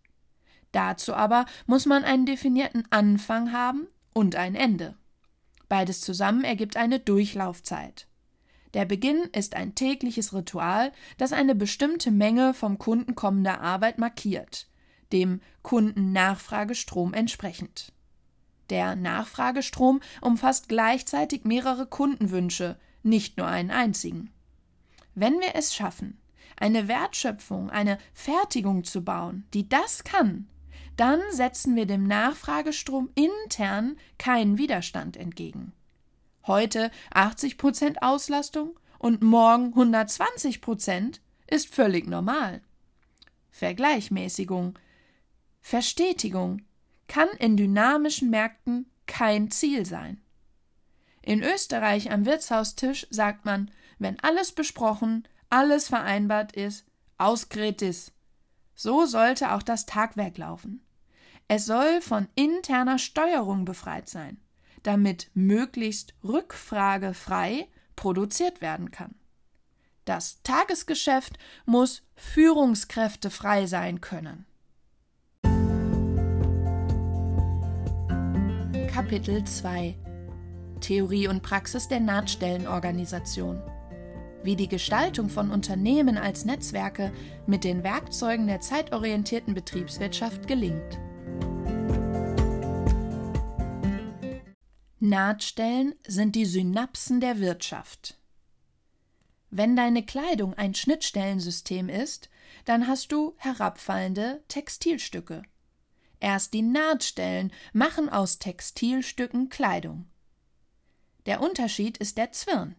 Dazu 0.72 1.14
aber 1.14 1.46
muss 1.68 1.86
man 1.86 2.04
einen 2.04 2.26
definierten 2.26 2.88
Anfang 2.90 3.52
haben 3.52 3.88
und 4.16 4.36
ein 4.36 4.56
Ende. 4.56 4.96
Beides 5.70 6.02
zusammen 6.02 6.44
ergibt 6.44 6.76
eine 6.76 7.00
Durchlaufzeit. 7.00 8.08
Der 8.74 8.86
Beginn 8.86 9.30
ist 9.34 9.56
ein 9.56 9.76
tägliches 9.76 10.34
Ritual, 10.34 10.92
das 11.18 11.32
eine 11.32 11.54
bestimmte 11.54 12.10
Menge 12.10 12.54
vom 12.54 12.80
Kunden 12.80 13.14
kommender 13.14 13.62
Arbeit 13.62 14.00
markiert, 14.00 14.68
dem 15.12 15.42
Kundennachfragestrom 15.62 17.14
entsprechend. 17.14 17.94
Der 18.72 18.96
Nachfragestrom 18.96 20.02
umfasst 20.22 20.70
gleichzeitig 20.70 21.44
mehrere 21.44 21.86
Kundenwünsche, 21.86 22.80
nicht 23.04 23.38
nur 23.38 23.46
einen 23.46 23.70
einzigen. 23.70 24.32
Wenn 25.14 25.40
wir 25.40 25.54
es 25.54 25.76
schaffen, 25.76 26.20
eine 26.56 26.88
Wertschöpfung, 26.88 27.70
eine 27.70 28.00
Fertigung 28.14 28.84
zu 28.84 29.04
bauen, 29.04 29.46
die 29.54 29.70
das 29.70 30.04
kann, 30.04 30.48
dann 30.96 31.20
setzen 31.30 31.76
wir 31.76 31.86
dem 31.86 32.08
Nachfragestrom 32.08 33.10
intern 33.14 33.98
keinen 34.18 34.58
Widerstand 34.58 35.18
entgegen 35.18 35.74
heute 36.48 36.92
80 37.12 37.58
Prozent 37.58 38.02
Auslastung 38.02 38.80
und 39.00 39.22
morgen 39.22 39.68
120 39.68 40.62
Prozent 40.62 41.22
ist 41.48 41.74
völlig 41.74 42.08
normal. 42.08 42.62
Vergleichmäßigung, 43.52 44.78
Verstetigung 45.62 46.62
kann 47.08 47.30
in 47.40 47.58
dynamischen 47.58 48.30
Märkten 48.30 48.90
kein 49.06 49.52
Ziel 49.52 49.86
sein. 49.86 50.22
In 51.22 51.44
Österreich 51.44 52.12
am 52.12 52.26
Wirtshaustisch 52.26 53.08
sagt 53.10 53.46
man, 53.46 53.72
wenn 54.00 54.20
alles 54.20 54.52
besprochen, 54.52 55.28
alles 55.50 55.88
vereinbart 55.88 56.54
ist, 56.54 56.86
ausgrätis. 57.18 58.12
So 58.76 59.06
sollte 59.06 59.54
auch 59.54 59.64
das 59.64 59.86
Tagwerk 59.86 60.38
laufen. 60.38 60.84
Es 61.48 61.66
soll 61.66 62.02
von 62.02 62.28
interner 62.36 62.98
Steuerung 62.98 63.64
befreit 63.64 64.10
sein 64.10 64.43
damit 64.84 65.30
möglichst 65.34 66.14
rückfragefrei 66.24 67.68
produziert 67.96 68.62
werden 68.62 68.92
kann. 68.92 69.16
Das 70.06 70.42
Tagesgeschäft 70.44 71.38
muss 71.66 72.04
führungskräftefrei 72.16 73.66
sein 73.66 74.02
können. 74.02 74.46
Kapitel 78.92 79.44
2 79.44 79.98
Theorie 80.82 81.30
und 81.30 81.42
Praxis 81.42 81.88
der 81.88 82.02
Nahtstellenorganisation 82.02 83.62
wie 84.44 84.56
die 84.56 84.68
Gestaltung 84.68 85.30
von 85.30 85.52
Unternehmen 85.52 86.18
als 86.18 86.46
Netzwerke 86.46 87.12
mit 87.48 87.64
den 87.64 87.84
Werkzeugen 87.84 88.48
der 88.48 88.60
zeitorientierten 88.60 89.54
Betriebswirtschaft 89.54 90.48
gelingt. 90.48 91.00
Nahtstellen 95.06 95.96
sind 96.08 96.34
die 96.34 96.46
Synapsen 96.46 97.20
der 97.20 97.42
Wirtschaft. 97.42 98.18
Wenn 99.50 99.76
deine 99.76 100.06
Kleidung 100.06 100.54
ein 100.54 100.74
Schnittstellensystem 100.74 101.90
ist, 101.90 102.30
dann 102.64 102.88
hast 102.88 103.12
du 103.12 103.34
herabfallende 103.36 104.42
Textilstücke. 104.48 105.44
Erst 106.22 106.54
die 106.54 106.62
Nahtstellen 106.62 107.52
machen 107.74 108.08
aus 108.08 108.40
Textilstücken 108.40 109.50
Kleidung. 109.50 110.06
Der 111.26 111.42
Unterschied 111.42 111.98
ist 111.98 112.18
der 112.18 112.32
Zwirn. 112.32 112.78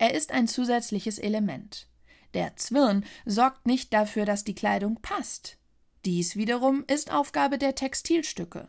Er 0.00 0.14
ist 0.14 0.32
ein 0.32 0.48
zusätzliches 0.48 1.20
Element. 1.20 1.86
Der 2.34 2.56
Zwirn 2.56 3.04
sorgt 3.24 3.66
nicht 3.66 3.92
dafür, 3.92 4.24
dass 4.24 4.42
die 4.42 4.56
Kleidung 4.56 5.00
passt. 5.00 5.58
Dies 6.04 6.34
wiederum 6.34 6.82
ist 6.88 7.12
Aufgabe 7.12 7.56
der 7.56 7.76
Textilstücke 7.76 8.68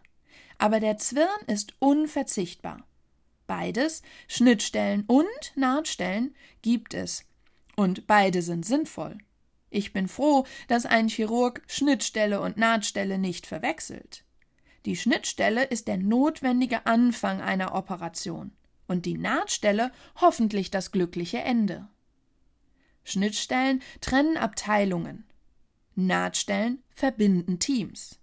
aber 0.62 0.80
der 0.80 0.98
Zwirn 1.00 1.42
ist 1.48 1.74
unverzichtbar. 1.80 2.86
Beides, 3.48 4.04
Schnittstellen 4.28 5.06
und 5.08 5.26
Nahtstellen, 5.56 6.36
gibt 6.62 6.94
es. 6.94 7.26
Und 7.76 8.06
beide 8.06 8.44
sind 8.44 8.64
sinnvoll. 8.64 9.18
Ich 9.72 9.92
bin 9.92 10.08
froh, 10.08 10.46
dass 10.68 10.86
ein 10.86 11.08
Chirurg 11.08 11.64
Schnittstelle 11.66 12.40
und 12.42 12.58
Nahtstelle 12.58 13.18
nicht 13.18 13.48
verwechselt. 13.48 14.24
Die 14.86 14.96
Schnittstelle 14.96 15.64
ist 15.64 15.88
der 15.88 15.98
notwendige 15.98 16.86
Anfang 16.86 17.42
einer 17.42 17.74
Operation 17.74 18.52
und 18.88 19.08
die 19.08 19.18
Nahtstelle 19.18 19.92
hoffentlich 20.18 20.70
das 20.70 20.92
glückliche 20.92 21.40
Ende. 21.40 21.88
Schnittstellen 23.04 23.82
trennen 24.00 24.38
Abteilungen. 24.38 25.26
Nahtstellen 25.96 26.84
verbinden 26.94 27.58
Teams. 27.58 28.21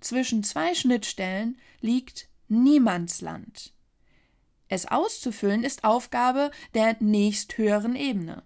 Zwischen 0.00 0.44
zwei 0.44 0.74
Schnittstellen 0.74 1.58
liegt 1.80 2.28
Niemandsland. 2.48 3.72
Es 4.68 4.86
auszufüllen 4.86 5.64
ist 5.64 5.84
Aufgabe 5.84 6.50
der 6.74 6.96
nächsthöheren 7.00 7.96
Ebene. 7.96 8.42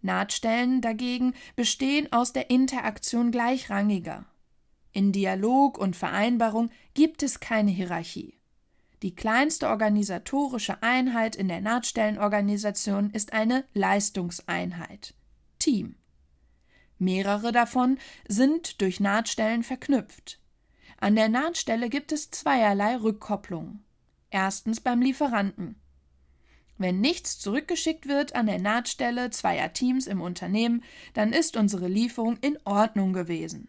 Nahtstellen 0.00 0.80
dagegen 0.80 1.34
bestehen 1.54 2.12
aus 2.12 2.32
der 2.32 2.50
Interaktion 2.50 3.30
gleichrangiger. 3.30 4.24
In 4.92 5.12
Dialog 5.12 5.78
und 5.78 5.96
Vereinbarung 5.96 6.70
gibt 6.94 7.22
es 7.22 7.40
keine 7.40 7.70
Hierarchie. 7.70 8.34
Die 9.02 9.14
kleinste 9.14 9.68
organisatorische 9.68 10.82
Einheit 10.82 11.34
in 11.34 11.48
der 11.48 11.60
Nahtstellenorganisation 11.60 13.10
ist 13.10 13.32
eine 13.32 13.64
Leistungseinheit 13.74 15.14
Team. 15.58 15.96
Mehrere 16.98 17.52
davon 17.52 17.98
sind 18.28 18.80
durch 18.80 19.00
Nahtstellen 19.00 19.62
verknüpft. 19.62 20.41
An 21.02 21.16
der 21.16 21.28
Nahtstelle 21.28 21.88
gibt 21.88 22.12
es 22.12 22.30
zweierlei 22.30 22.94
Rückkopplung. 22.94 23.80
Erstens 24.30 24.80
beim 24.80 25.02
Lieferanten. 25.02 25.74
Wenn 26.78 27.00
nichts 27.00 27.40
zurückgeschickt 27.40 28.06
wird 28.06 28.36
an 28.36 28.46
der 28.46 28.60
Nahtstelle 28.60 29.30
zweier 29.30 29.72
Teams 29.72 30.06
im 30.06 30.20
Unternehmen, 30.20 30.84
dann 31.12 31.32
ist 31.32 31.56
unsere 31.56 31.88
Lieferung 31.88 32.36
in 32.36 32.56
Ordnung 32.62 33.14
gewesen. 33.14 33.66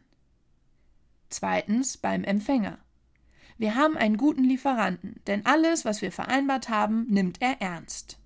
Zweitens 1.29 1.97
beim 1.97 2.23
Empfänger. 2.23 2.77
Wir 3.57 3.73
haben 3.73 3.97
einen 3.97 4.17
guten 4.17 4.43
Lieferanten, 4.43 5.19
denn 5.25 5.43
alles, 5.47 5.85
was 5.85 6.03
wir 6.03 6.11
vereinbart 6.11 6.69
haben, 6.69 7.07
nimmt 7.09 7.41
er 7.41 7.59
ernst. 7.59 8.19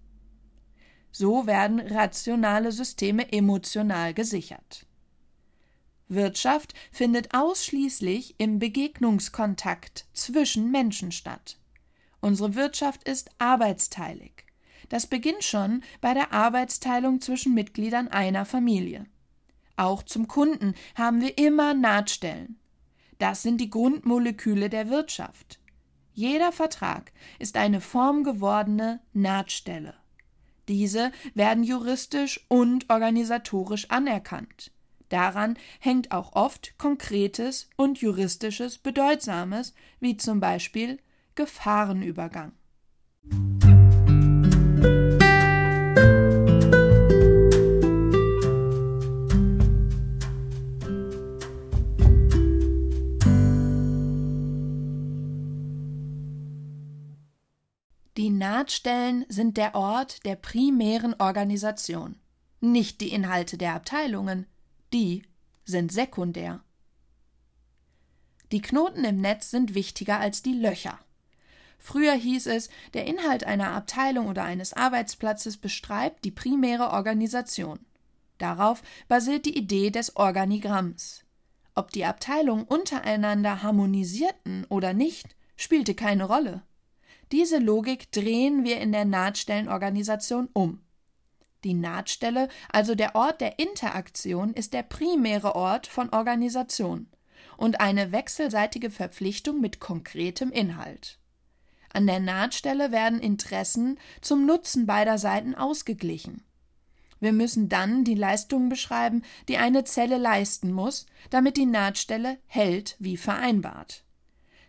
So 1.13 1.47
werden 1.47 1.79
rationale 1.79 2.73
Systeme 2.73 3.31
emotional 3.31 4.13
gesichert. 4.13 4.86
Wirtschaft 6.09 6.73
findet 6.91 7.33
ausschließlich 7.33 8.35
im 8.37 8.59
Begegnungskontakt 8.59 10.05
zwischen 10.13 10.71
Menschen 10.71 11.11
statt. 11.11 11.57
Unsere 12.21 12.55
Wirtschaft 12.55 13.03
ist 13.07 13.29
arbeitsteilig. 13.39 14.45
Das 14.89 15.07
beginnt 15.07 15.43
schon 15.43 15.83
bei 15.99 16.13
der 16.13 16.31
Arbeitsteilung 16.31 17.19
zwischen 17.21 17.53
Mitgliedern 17.53 18.07
einer 18.07 18.45
Familie. 18.45 19.05
Auch 19.75 20.01
zum 20.03 20.27
Kunden 20.27 20.73
haben 20.95 21.21
wir 21.21 21.37
immer 21.37 21.73
Nahtstellen. 21.73 22.57
Das 23.19 23.43
sind 23.43 23.59
die 23.59 23.69
Grundmoleküle 23.69 24.69
der 24.69 24.89
Wirtschaft. 24.89 25.59
Jeder 26.13 26.51
Vertrag 26.51 27.11
ist 27.37 27.57
eine 27.57 27.81
formgewordene 27.81 29.01
Nahtstelle. 29.13 29.93
Diese 30.67 31.11
werden 31.33 31.63
juristisch 31.63 32.45
und 32.47 32.89
organisatorisch 32.89 33.89
anerkannt. 33.89 34.71
Daran 35.09 35.57
hängt 35.79 36.11
auch 36.11 36.33
oft 36.33 36.77
konkretes 36.77 37.69
und 37.75 37.99
juristisches 37.99 38.77
Bedeutsames, 38.77 39.73
wie 39.99 40.17
zum 40.17 40.39
Beispiel 40.39 40.99
Gefahrenübergang. 41.35 42.51
Die 58.17 58.31
Nahtstellen 58.31 59.25
sind 59.29 59.57
der 59.57 59.75
Ort 59.75 60.25
der 60.25 60.35
primären 60.35 61.13
Organisation, 61.19 62.15
nicht 62.59 62.99
die 62.99 63.13
Inhalte 63.13 63.59
der 63.59 63.75
Abteilungen, 63.75 64.47
die 64.93 65.23
sind 65.65 65.91
sekundär. 65.91 66.63
Die 68.51 68.61
Knoten 68.61 69.03
im 69.03 69.17
Netz 69.17 69.51
sind 69.51 69.75
wichtiger 69.75 70.19
als 70.19 70.41
die 70.41 70.53
Löcher. 70.53 70.99
Früher 71.77 72.13
hieß 72.13 72.47
es, 72.47 72.69
der 72.93 73.05
Inhalt 73.05 73.43
einer 73.43 73.71
Abteilung 73.71 74.27
oder 74.27 74.43
eines 74.43 74.73
Arbeitsplatzes 74.73 75.57
beschreibt 75.57 76.25
die 76.25 76.31
primäre 76.31 76.91
Organisation. 76.91 77.79
Darauf 78.37 78.81
basiert 79.07 79.45
die 79.45 79.57
Idee 79.57 79.89
des 79.89 80.15
Organigramms. 80.15 81.23
Ob 81.75 81.91
die 81.91 82.05
Abteilungen 82.05 82.63
untereinander 82.63 83.61
harmonisierten 83.61 84.65
oder 84.69 84.93
nicht, 84.93 85.35
spielte 85.55 85.93
keine 85.93 86.25
Rolle. 86.25 86.63
Diese 87.31 87.57
Logik 87.57 88.11
drehen 88.11 88.63
wir 88.63 88.79
in 88.79 88.91
der 88.91 89.05
Nahtstellenorganisation 89.05 90.49
um. 90.53 90.81
Die 91.63 91.73
Nahtstelle, 91.73 92.49
also 92.69 92.95
der 92.95 93.15
Ort 93.15 93.41
der 93.41 93.59
Interaktion, 93.59 94.53
ist 94.53 94.73
der 94.73 94.83
primäre 94.83 95.55
Ort 95.55 95.87
von 95.87 96.09
Organisation 96.09 97.07
und 97.57 97.81
eine 97.81 98.11
wechselseitige 98.11 98.89
Verpflichtung 98.89 99.59
mit 99.59 99.79
konkretem 99.79 100.51
Inhalt. 100.51 101.19
An 101.91 102.05
der 102.05 102.19
Nahtstelle 102.19 102.91
werden 102.91 103.19
Interessen 103.19 103.99
zum 104.21 104.45
Nutzen 104.45 104.85
beider 104.85 105.17
Seiten 105.17 105.55
ausgeglichen. 105.55 106.43
Wir 107.19 107.33
müssen 107.33 107.69
dann 107.69 108.03
die 108.03 108.13
Leistungen 108.13 108.69
beschreiben, 108.69 109.23
die 109.47 109.57
eine 109.57 109.83
Zelle 109.83 110.17
leisten 110.17 110.71
muss, 110.71 111.07
damit 111.31 111.57
die 111.57 111.65
Nahtstelle 111.65 112.37
hält 112.45 112.95
wie 112.99 113.17
vereinbart. 113.17 114.03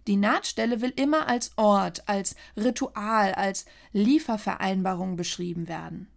Die 0.06 0.16
Nahtstelle 0.16 0.80
will 0.80 0.92
immer 0.96 1.28
als 1.28 1.52
Ort, 1.56 2.08
als 2.08 2.34
Ritual, 2.56 3.34
als 3.34 3.66
Liefervereinbarung 3.92 5.16
beschrieben 5.16 5.68
werden. 5.68 6.08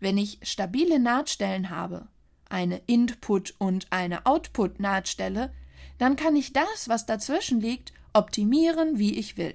Wenn 0.00 0.18
ich 0.18 0.38
stabile 0.42 0.98
Nahtstellen 0.98 1.70
habe, 1.70 2.08
eine 2.48 2.78
Input- 2.86 3.54
und 3.58 3.86
eine 3.90 4.26
Output-Nahtstelle, 4.26 5.52
dann 5.98 6.16
kann 6.16 6.36
ich 6.36 6.52
das, 6.52 6.88
was 6.88 7.06
dazwischen 7.06 7.60
liegt, 7.60 7.92
optimieren, 8.12 8.98
wie 8.98 9.18
ich 9.18 9.36
will. 9.36 9.54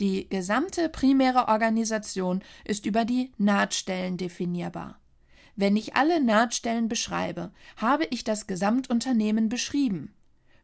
Die 0.00 0.28
gesamte 0.28 0.88
primäre 0.88 1.48
Organisation 1.48 2.42
ist 2.64 2.86
über 2.86 3.04
die 3.04 3.32
Nahtstellen 3.36 4.16
definierbar. 4.16 4.98
Wenn 5.56 5.76
ich 5.76 5.94
alle 5.94 6.22
Nahtstellen 6.22 6.88
beschreibe, 6.88 7.52
habe 7.76 8.06
ich 8.06 8.24
das 8.24 8.46
Gesamtunternehmen 8.46 9.48
beschrieben 9.48 10.14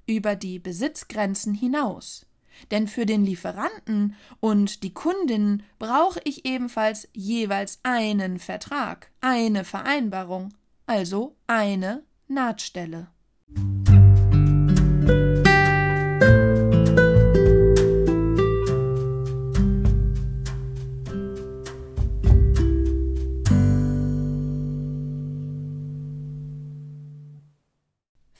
über 0.06 0.36
die 0.36 0.58
Besitzgrenzen 0.58 1.52
hinaus. 1.52 2.25
Denn 2.70 2.88
für 2.88 3.06
den 3.06 3.24
Lieferanten 3.24 4.14
und 4.40 4.82
die 4.82 4.92
Kundin 4.94 5.62
brauche 5.78 6.20
ich 6.24 6.44
ebenfalls 6.44 7.08
jeweils 7.12 7.80
einen 7.82 8.38
Vertrag, 8.38 9.10
eine 9.20 9.64
Vereinbarung, 9.64 10.54
also 10.86 11.36
eine 11.46 12.02
Nahtstelle. 12.28 13.08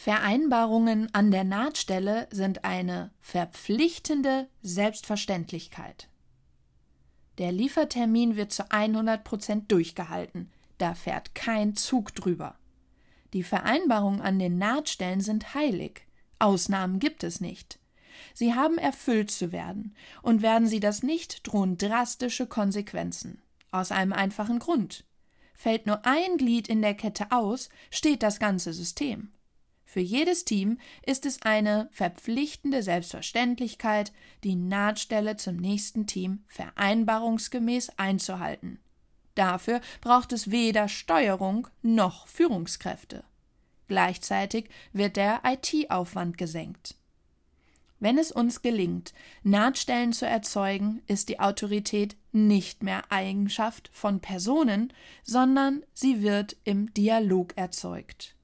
Vereinbarungen 0.06 1.12
an 1.14 1.32
der 1.32 1.42
Nahtstelle 1.42 2.28
sind 2.30 2.64
eine 2.64 3.10
verpflichtende 3.20 4.46
Selbstverständlichkeit. 4.62 6.08
Der 7.38 7.50
Liefertermin 7.50 8.36
wird 8.36 8.52
zu 8.52 8.70
100 8.70 9.24
Prozent 9.24 9.72
durchgehalten. 9.72 10.52
Da 10.78 10.94
fährt 10.94 11.34
kein 11.34 11.74
Zug 11.74 12.14
drüber. 12.14 12.54
Die 13.32 13.42
Vereinbarungen 13.42 14.20
an 14.20 14.38
den 14.38 14.58
Nahtstellen 14.58 15.20
sind 15.20 15.54
heilig. 15.54 16.06
Ausnahmen 16.38 17.00
gibt 17.00 17.24
es 17.24 17.40
nicht. 17.40 17.80
Sie 18.32 18.54
haben 18.54 18.78
erfüllt 18.78 19.32
zu 19.32 19.50
werden, 19.50 19.96
und 20.22 20.40
werden 20.40 20.68
sie 20.68 20.78
das 20.78 21.02
nicht, 21.02 21.44
drohen 21.44 21.78
drastische 21.78 22.46
Konsequenzen. 22.46 23.42
Aus 23.72 23.90
einem 23.90 24.12
einfachen 24.12 24.60
Grund. 24.60 25.04
Fällt 25.52 25.86
nur 25.86 26.06
ein 26.06 26.36
Glied 26.36 26.68
in 26.68 26.80
der 26.80 26.94
Kette 26.94 27.32
aus, 27.32 27.70
steht 27.90 28.22
das 28.22 28.38
ganze 28.38 28.72
System. 28.72 29.32
Für 29.88 30.00
jedes 30.00 30.44
Team 30.44 30.78
ist 31.06 31.24
es 31.24 31.40
eine 31.42 31.88
verpflichtende 31.92 32.82
Selbstverständlichkeit, 32.82 34.12
die 34.42 34.56
Nahtstelle 34.56 35.36
zum 35.36 35.56
nächsten 35.56 36.06
Team 36.06 36.44
vereinbarungsgemäß 36.48 37.90
einzuhalten. 37.96 38.80
Dafür 39.36 39.80
braucht 40.00 40.32
es 40.32 40.50
weder 40.50 40.88
Steuerung 40.88 41.68
noch 41.82 42.26
Führungskräfte. 42.26 43.22
Gleichzeitig 43.86 44.68
wird 44.92 45.16
der 45.16 45.42
IT-Aufwand 45.44 46.36
gesenkt. 46.36 46.96
Wenn 48.00 48.18
es 48.18 48.32
uns 48.32 48.60
gelingt, 48.60 49.14
Nahtstellen 49.44 50.12
zu 50.12 50.26
erzeugen, 50.26 51.00
ist 51.06 51.28
die 51.28 51.38
Autorität 51.40 52.16
nicht 52.32 52.82
mehr 52.82 53.10
Eigenschaft 53.10 53.88
von 53.92 54.20
Personen, 54.20 54.92
sondern 55.22 55.84
sie 55.94 56.22
wird 56.22 56.56
im 56.64 56.92
Dialog 56.92 57.56
erzeugt. 57.56 58.35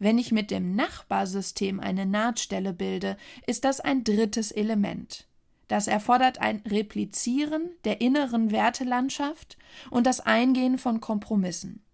Wenn 0.00 0.18
ich 0.18 0.32
mit 0.32 0.50
dem 0.50 0.74
Nachbarsystem 0.74 1.78
eine 1.78 2.06
Nahtstelle 2.06 2.72
bilde, 2.72 3.18
ist 3.46 3.64
das 3.64 3.80
ein 3.80 4.02
drittes 4.02 4.50
Element. 4.50 5.28
Das 5.68 5.86
erfordert 5.86 6.40
ein 6.40 6.62
Replizieren 6.66 7.70
der 7.84 8.00
inneren 8.00 8.50
Wertelandschaft 8.50 9.58
und 9.90 10.06
das 10.06 10.20
Eingehen 10.20 10.78
von 10.78 11.00
Kompromissen. 11.00 11.84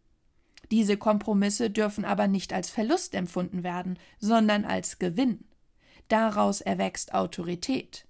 Diese 0.71 0.97
Kompromisse 0.97 1.69
dürfen 1.69 2.05
aber 2.05 2.29
nicht 2.29 2.53
als 2.53 2.71
Verlust 2.71 3.13
empfunden 3.15 3.65
werden, 3.65 3.99
sondern 4.21 4.65
als 4.65 5.01
Gewinn. 5.01 5.45
Daraus 6.07 6.61
erwächst 6.61 7.13
Autorität. 7.13 8.07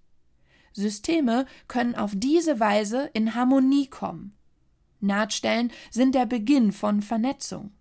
Systeme 0.72 1.46
können 1.68 1.94
auf 1.94 2.12
diese 2.14 2.60
Weise 2.60 3.08
in 3.14 3.34
Harmonie 3.34 3.88
kommen. 3.88 4.36
Nahtstellen 5.00 5.72
sind 5.90 6.14
der 6.14 6.26
Beginn 6.26 6.72
von 6.72 7.00
Vernetzung. 7.00 7.72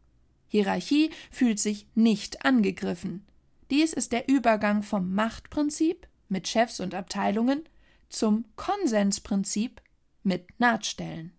Hierarchie 0.48 1.10
fühlt 1.32 1.60
sich 1.60 1.88
nicht 1.96 2.46
angegriffen. 2.46 3.26
Dies 3.72 3.94
ist 3.94 4.12
der 4.12 4.30
Übergang 4.30 4.84
vom 4.84 5.14
Machtprinzip 5.14 6.08
mit 6.30 6.48
Chefs 6.48 6.80
und 6.80 6.94
Abteilungen 6.94 7.64
zum 8.10 8.46
Konsensprinzip 8.56 9.82
mit 10.24 10.48
Nahtstellen. 10.60 11.34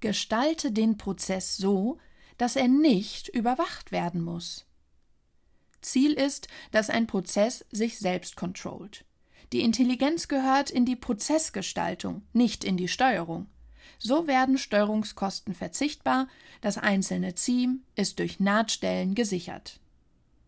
Gestalte 0.00 0.70
den 0.70 0.98
Prozess 0.98 1.56
so, 1.56 1.98
dass 2.38 2.56
er 2.56 2.68
nicht 2.68 3.28
überwacht 3.28 3.92
werden 3.92 4.22
muss. 4.22 4.66
Ziel 5.80 6.12
ist, 6.12 6.48
dass 6.70 6.90
ein 6.90 7.06
Prozess 7.06 7.64
sich 7.70 7.98
selbst 7.98 8.36
kontrollt. 8.36 9.04
Die 9.52 9.60
Intelligenz 9.60 10.28
gehört 10.28 10.70
in 10.70 10.84
die 10.84 10.96
Prozessgestaltung, 10.96 12.22
nicht 12.32 12.64
in 12.64 12.76
die 12.76 12.88
Steuerung. 12.88 13.46
So 13.98 14.26
werden 14.26 14.58
Steuerungskosten 14.58 15.54
verzichtbar, 15.54 16.28
das 16.60 16.78
einzelne 16.78 17.34
Team 17.34 17.82
ist 17.94 18.18
durch 18.18 18.40
Nahtstellen 18.40 19.14
gesichert. 19.14 19.78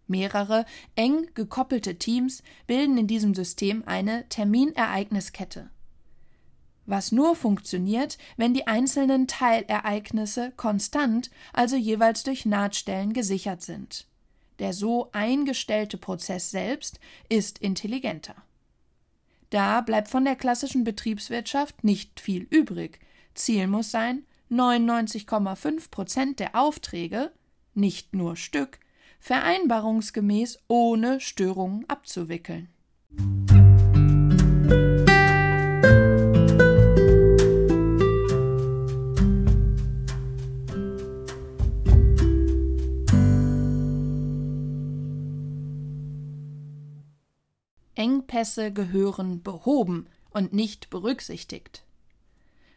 Mehrere 0.09 0.65
eng 0.95 1.29
gekoppelte 1.35 1.99
Teams 1.99 2.43
bilden 2.67 2.97
in 2.97 3.07
diesem 3.07 3.35
System 3.35 3.83
eine 3.87 4.29
Terminereigniskette. 4.29 5.71
Was 6.87 7.13
nur 7.13 7.35
funktioniert, 7.35 8.17
wenn 8.37 8.55
die 8.55 8.67
einzelnen 8.67 9.27
Teilereignisse 9.27 10.53
konstant, 10.57 11.31
also 11.53 11.77
jeweils 11.77 12.23
durch 12.23 12.47
Nahtstellen 12.47 13.13
gesichert 13.13 13.63
sind. 13.63 14.07
Der 14.59 14.73
so 14.73 15.11
eingestellte 15.13 15.99
Prozess 15.99 16.51
selbst 16.51 16.99
ist 17.29 17.59
intelligenter. 17.59 18.37
Da 19.51 19.81
bleibt 19.81 20.09
von 20.09 20.25
der 20.25 20.37
klassischen 20.37 20.85
Betriebswirtschaft 20.85 21.85
nicht 21.85 22.21
viel 22.21 22.47
übrig. 22.51 23.01
Ziel 23.35 23.67
muss 23.67 23.91
sein, 23.91 24.25
99,5 24.51 25.91
Prozent 25.91 26.41
der 26.41 26.55
Aufträge, 26.55 27.33
nicht 27.75 28.15
nur 28.15 28.37
Stück, 28.37 28.79
vereinbarungsgemäß 29.21 30.61
ohne 30.69 31.21
Störungen 31.21 31.89
abzuwickeln. 31.89 32.69
Engpässe 48.37 48.71
gehören 48.71 49.43
behoben 49.43 50.09
und 50.29 50.53
nicht 50.53 50.91
berücksichtigt. 50.91 51.85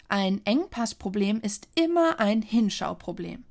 Ein 0.07 0.39
Engpassproblem 0.45 1.41
ist 1.41 1.67
immer 1.75 2.21
ein 2.21 2.41
Hinschauproblem. 2.41 3.43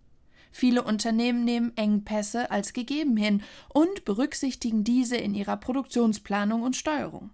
Viele 0.51 0.85
Unternehmen 0.85 1.45
nehmen 1.45 1.77
Engpässe 1.77 2.51
als 2.51 2.73
gegeben 2.73 3.19
hin 3.19 3.43
und 3.69 4.07
berücksichtigen 4.07 4.85
diese 4.85 5.19
in 5.19 5.35
ihrer 5.35 5.59
Produktionsplanung 5.59 6.63
und 6.63 6.77
Steuerung. 6.77 7.29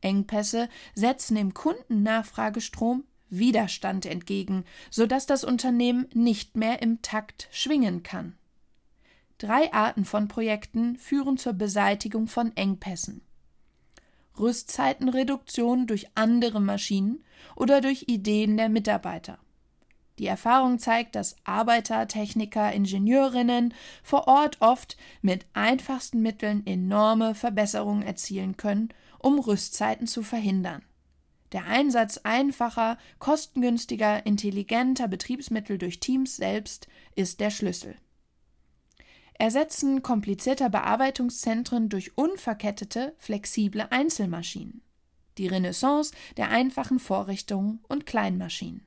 Engpässe 0.00 0.70
setzen 0.94 1.36
im 1.36 1.52
Kundennachfragestrom 1.52 3.04
Widerstand 3.28 4.06
entgegen, 4.06 4.64
sodass 4.90 5.26
das 5.26 5.44
Unternehmen 5.44 6.06
nicht 6.14 6.56
mehr 6.56 6.80
im 6.80 7.02
Takt 7.02 7.46
schwingen 7.52 8.02
kann. 8.02 8.36
Drei 9.36 9.70
Arten 9.74 10.06
von 10.06 10.28
Projekten 10.28 10.96
führen 10.96 11.36
zur 11.36 11.52
Beseitigung 11.52 12.26
von 12.26 12.56
Engpässen. 12.56 13.20
Rüstzeitenreduktion 14.38 15.86
durch 15.86 16.06
andere 16.14 16.60
Maschinen 16.60 17.24
oder 17.56 17.80
durch 17.80 18.04
Ideen 18.08 18.56
der 18.56 18.68
Mitarbeiter. 18.68 19.38
Die 20.18 20.26
Erfahrung 20.26 20.78
zeigt, 20.78 21.14
dass 21.14 21.36
Arbeiter, 21.44 22.06
Techniker, 22.06 22.72
Ingenieurinnen 22.72 23.74
vor 24.02 24.28
Ort 24.28 24.58
oft 24.60 24.96
mit 25.22 25.46
einfachsten 25.54 26.20
Mitteln 26.20 26.66
enorme 26.66 27.34
Verbesserungen 27.34 28.02
erzielen 28.02 28.56
können, 28.56 28.90
um 29.18 29.38
Rüstzeiten 29.38 30.06
zu 30.06 30.22
verhindern. 30.22 30.82
Der 31.52 31.66
Einsatz 31.66 32.18
einfacher, 32.18 32.98
kostengünstiger, 33.18 34.24
intelligenter 34.24 35.08
Betriebsmittel 35.08 35.76
durch 35.78 36.00
Teams 36.00 36.36
selbst 36.36 36.88
ist 37.14 37.40
der 37.40 37.50
Schlüssel. 37.50 37.96
Ersetzen 39.42 40.04
komplizierter 40.04 40.70
Bearbeitungszentren 40.70 41.88
durch 41.88 42.16
unverkettete, 42.16 43.16
flexible 43.18 43.88
Einzelmaschinen. 43.90 44.82
Die 45.36 45.48
Renaissance 45.48 46.14
der 46.36 46.50
einfachen 46.50 47.00
Vorrichtungen 47.00 47.80
und 47.88 48.06
Kleinmaschinen. 48.06 48.86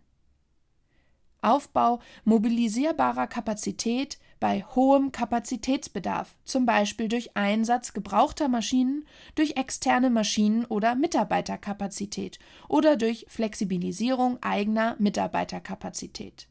Aufbau 1.41 1.99
mobilisierbarer 2.23 3.27
Kapazität 3.27 4.17
bei 4.39 4.63
hohem 4.63 5.11
Kapazitätsbedarf, 5.11 6.37
zum 6.45 6.65
Beispiel 6.65 7.09
durch 7.09 7.35
Einsatz 7.35 7.91
gebrauchter 7.91 8.47
Maschinen, 8.47 9.05
durch 9.35 9.57
externe 9.57 10.09
Maschinen 10.09 10.63
oder 10.63 10.95
Mitarbeiterkapazität 10.95 12.39
oder 12.69 12.95
durch 12.95 13.25
Flexibilisierung 13.27 14.41
eigener 14.41 14.95
Mitarbeiterkapazität. 14.99 16.47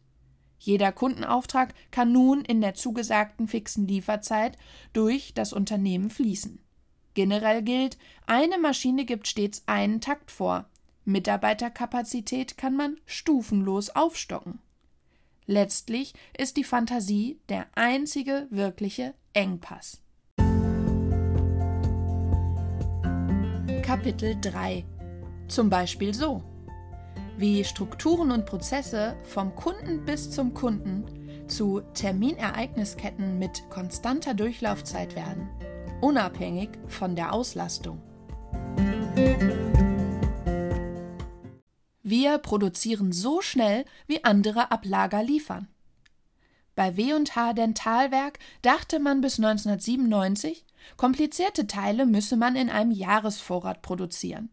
Jeder 0.58 0.92
Kundenauftrag 0.92 1.74
kann 1.90 2.12
nun 2.12 2.42
in 2.42 2.60
der 2.60 2.74
zugesagten 2.74 3.48
fixen 3.48 3.86
Lieferzeit 3.86 4.56
durch 4.92 5.34
das 5.34 5.52
Unternehmen 5.52 6.10
fließen. 6.10 6.58
Generell 7.14 7.62
gilt, 7.62 7.96
eine 8.26 8.58
Maschine 8.58 9.04
gibt 9.04 9.28
stets 9.28 9.62
einen 9.66 10.00
Takt 10.00 10.30
vor. 10.30 10.66
Mitarbeiterkapazität 11.04 12.56
kann 12.56 12.76
man 12.76 12.98
stufenlos 13.06 13.90
aufstocken. 13.90 14.58
Letztlich 15.46 16.14
ist 16.36 16.56
die 16.56 16.64
Fantasie 16.64 17.38
der 17.48 17.66
einzige 17.74 18.46
wirkliche 18.50 19.14
Engpass. 19.34 20.00
Kapitel 23.82 24.36
3 24.40 24.84
Zum 25.48 25.68
Beispiel 25.68 26.14
so 26.14 26.42
wie 27.36 27.64
Strukturen 27.64 28.30
und 28.30 28.46
Prozesse 28.46 29.16
vom 29.24 29.54
Kunden 29.54 30.04
bis 30.04 30.30
zum 30.30 30.54
Kunden 30.54 31.04
zu 31.48 31.80
Terminereignisketten 31.94 33.38
mit 33.38 33.68
konstanter 33.70 34.34
Durchlaufzeit 34.34 35.14
werden, 35.16 35.48
unabhängig 36.00 36.70
von 36.88 37.16
der 37.16 37.32
Auslastung. 37.32 38.00
Wir 42.02 42.38
produzieren 42.38 43.12
so 43.12 43.40
schnell, 43.40 43.84
wie 44.06 44.24
andere 44.24 44.70
Ablager 44.70 45.22
liefern. 45.22 45.68
Bei 46.74 46.96
W&H 46.96 47.52
Dentalwerk 47.52 48.38
dachte 48.62 48.98
man 48.98 49.20
bis 49.20 49.38
1997, 49.38 50.64
komplizierte 50.96 51.66
Teile 51.66 52.04
müsse 52.04 52.36
man 52.36 52.56
in 52.56 52.68
einem 52.68 52.90
Jahresvorrat 52.90 53.80
produzieren. 53.80 54.50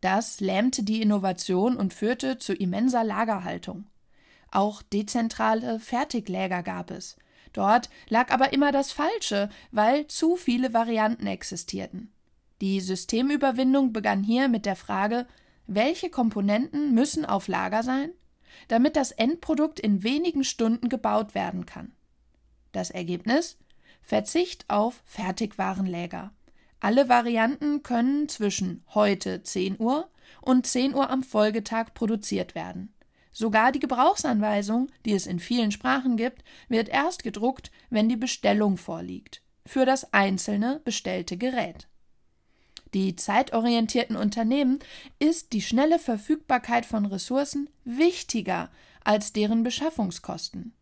Das 0.00 0.40
lähmte 0.40 0.82
die 0.82 1.02
Innovation 1.02 1.76
und 1.76 1.92
führte 1.92 2.38
zu 2.38 2.54
immenser 2.54 3.04
Lagerhaltung. 3.04 3.86
Auch 4.50 4.82
dezentrale 4.82 5.80
Fertigläger 5.80 6.62
gab 6.62 6.90
es. 6.90 7.16
Dort 7.52 7.90
lag 8.08 8.30
aber 8.30 8.52
immer 8.52 8.72
das 8.72 8.92
Falsche, 8.92 9.50
weil 9.72 10.06
zu 10.06 10.36
viele 10.36 10.72
Varianten 10.72 11.26
existierten. 11.26 12.12
Die 12.60 12.80
Systemüberwindung 12.80 13.92
begann 13.92 14.22
hier 14.22 14.48
mit 14.48 14.66
der 14.66 14.76
Frage, 14.76 15.26
welche 15.66 16.10
Komponenten 16.10 16.94
müssen 16.94 17.24
auf 17.24 17.48
Lager 17.48 17.82
sein, 17.82 18.10
damit 18.68 18.96
das 18.96 19.12
Endprodukt 19.12 19.78
in 19.78 20.02
wenigen 20.02 20.44
Stunden 20.44 20.88
gebaut 20.88 21.34
werden 21.34 21.66
kann. 21.66 21.92
Das 22.72 22.90
Ergebnis? 22.90 23.58
Verzicht 24.02 24.64
auf 24.68 25.02
Fertigwarenläger. 25.04 26.32
Alle 26.80 27.08
Varianten 27.08 27.82
können 27.82 28.28
zwischen 28.28 28.84
heute 28.94 29.42
10 29.42 29.78
Uhr 29.78 30.08
und 30.40 30.66
10 30.66 30.94
Uhr 30.94 31.10
am 31.10 31.22
Folgetag 31.22 31.94
produziert 31.94 32.54
werden. 32.54 32.94
Sogar 33.32 33.72
die 33.72 33.80
Gebrauchsanweisung, 33.80 34.88
die 35.04 35.12
es 35.12 35.26
in 35.26 35.38
vielen 35.38 35.70
Sprachen 35.70 36.16
gibt, 36.16 36.42
wird 36.68 36.88
erst 36.88 37.22
gedruckt, 37.22 37.70
wenn 37.90 38.08
die 38.08 38.16
Bestellung 38.16 38.76
vorliegt, 38.76 39.42
für 39.66 39.84
das 39.84 40.12
einzelne 40.12 40.80
bestellte 40.84 41.36
Gerät 41.36 41.88
die 42.94 43.16
zeitorientierten 43.16 44.16
Unternehmen 44.16 44.78
ist 45.18 45.52
die 45.52 45.62
schnelle 45.62 45.98
Verfügbarkeit 45.98 46.86
von 46.86 47.06
Ressourcen 47.06 47.68
wichtiger 47.84 48.70
als 49.04 49.32
deren 49.32 49.62
Beschaffungskosten. 49.62 50.74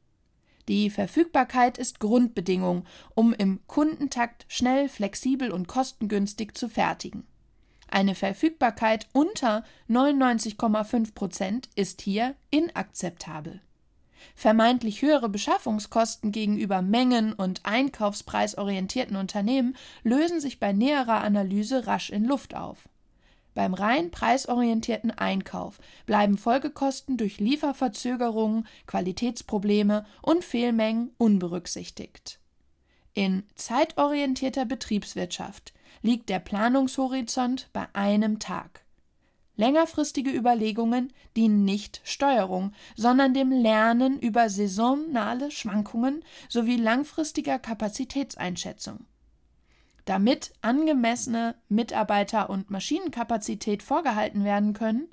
Die 0.68 0.90
Verfügbarkeit 0.90 1.78
ist 1.78 2.00
Grundbedingung, 2.00 2.84
um 3.14 3.32
im 3.32 3.60
Kundentakt 3.66 4.46
schnell, 4.48 4.88
flexibel 4.88 5.52
und 5.52 5.68
kostengünstig 5.68 6.56
zu 6.56 6.68
fertigen. 6.68 7.24
Eine 7.88 8.16
Verfügbarkeit 8.16 9.06
unter 9.12 9.64
99,5 9.88 11.14
Prozent 11.14 11.68
ist 11.76 12.02
hier 12.02 12.34
inakzeptabel. 12.50 13.60
Vermeintlich 14.34 15.02
höhere 15.02 15.28
Beschaffungskosten 15.28 16.32
gegenüber 16.32 16.82
mengen- 16.82 17.32
und 17.32 17.64
einkaufspreisorientierten 17.64 19.16
Unternehmen 19.16 19.76
lösen 20.02 20.40
sich 20.40 20.58
bei 20.58 20.72
näherer 20.72 21.22
Analyse 21.22 21.86
rasch 21.86 22.10
in 22.10 22.24
Luft 22.24 22.56
auf. 22.56 22.88
Beim 23.56 23.72
rein 23.72 24.10
preisorientierten 24.10 25.12
Einkauf 25.12 25.78
bleiben 26.04 26.36
Folgekosten 26.36 27.16
durch 27.16 27.40
Lieferverzögerungen, 27.40 28.66
Qualitätsprobleme 28.86 30.04
und 30.20 30.44
Fehlmengen 30.44 31.12
unberücksichtigt. 31.16 32.38
In 33.14 33.44
zeitorientierter 33.54 34.66
Betriebswirtschaft 34.66 35.72
liegt 36.02 36.28
der 36.28 36.38
Planungshorizont 36.38 37.70
bei 37.72 37.86
einem 37.94 38.40
Tag. 38.40 38.84
Längerfristige 39.56 40.32
Überlegungen 40.32 41.10
dienen 41.34 41.64
nicht 41.64 42.02
Steuerung, 42.04 42.72
sondern 42.94 43.32
dem 43.32 43.50
Lernen 43.50 44.18
über 44.18 44.50
saisonale 44.50 45.50
Schwankungen 45.50 46.22
sowie 46.50 46.76
langfristiger 46.76 47.58
Kapazitätseinschätzung. 47.58 49.06
Damit 50.06 50.52
angemessene 50.62 51.56
Mitarbeiter- 51.68 52.48
und 52.48 52.70
Maschinenkapazität 52.70 53.82
vorgehalten 53.82 54.44
werden 54.44 54.72
können, 54.72 55.08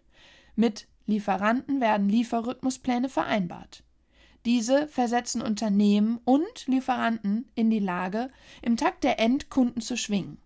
mit 0.56 0.88
Lieferanten 1.08 1.82
werden 1.82 2.08
Lieferrhythmuspläne 2.08 3.10
vereinbart. 3.10 3.84
Diese 4.46 4.88
versetzen 4.88 5.42
Unternehmen 5.42 6.20
und 6.26 6.68
Lieferanten 6.68 7.50
in 7.56 7.72
die 7.72 7.80
Lage, 7.80 8.30
im 8.62 8.78
Takt 8.78 9.04
der 9.04 9.20
Endkunden 9.20 9.82
zu 9.82 9.98
schwingen. 9.98 10.38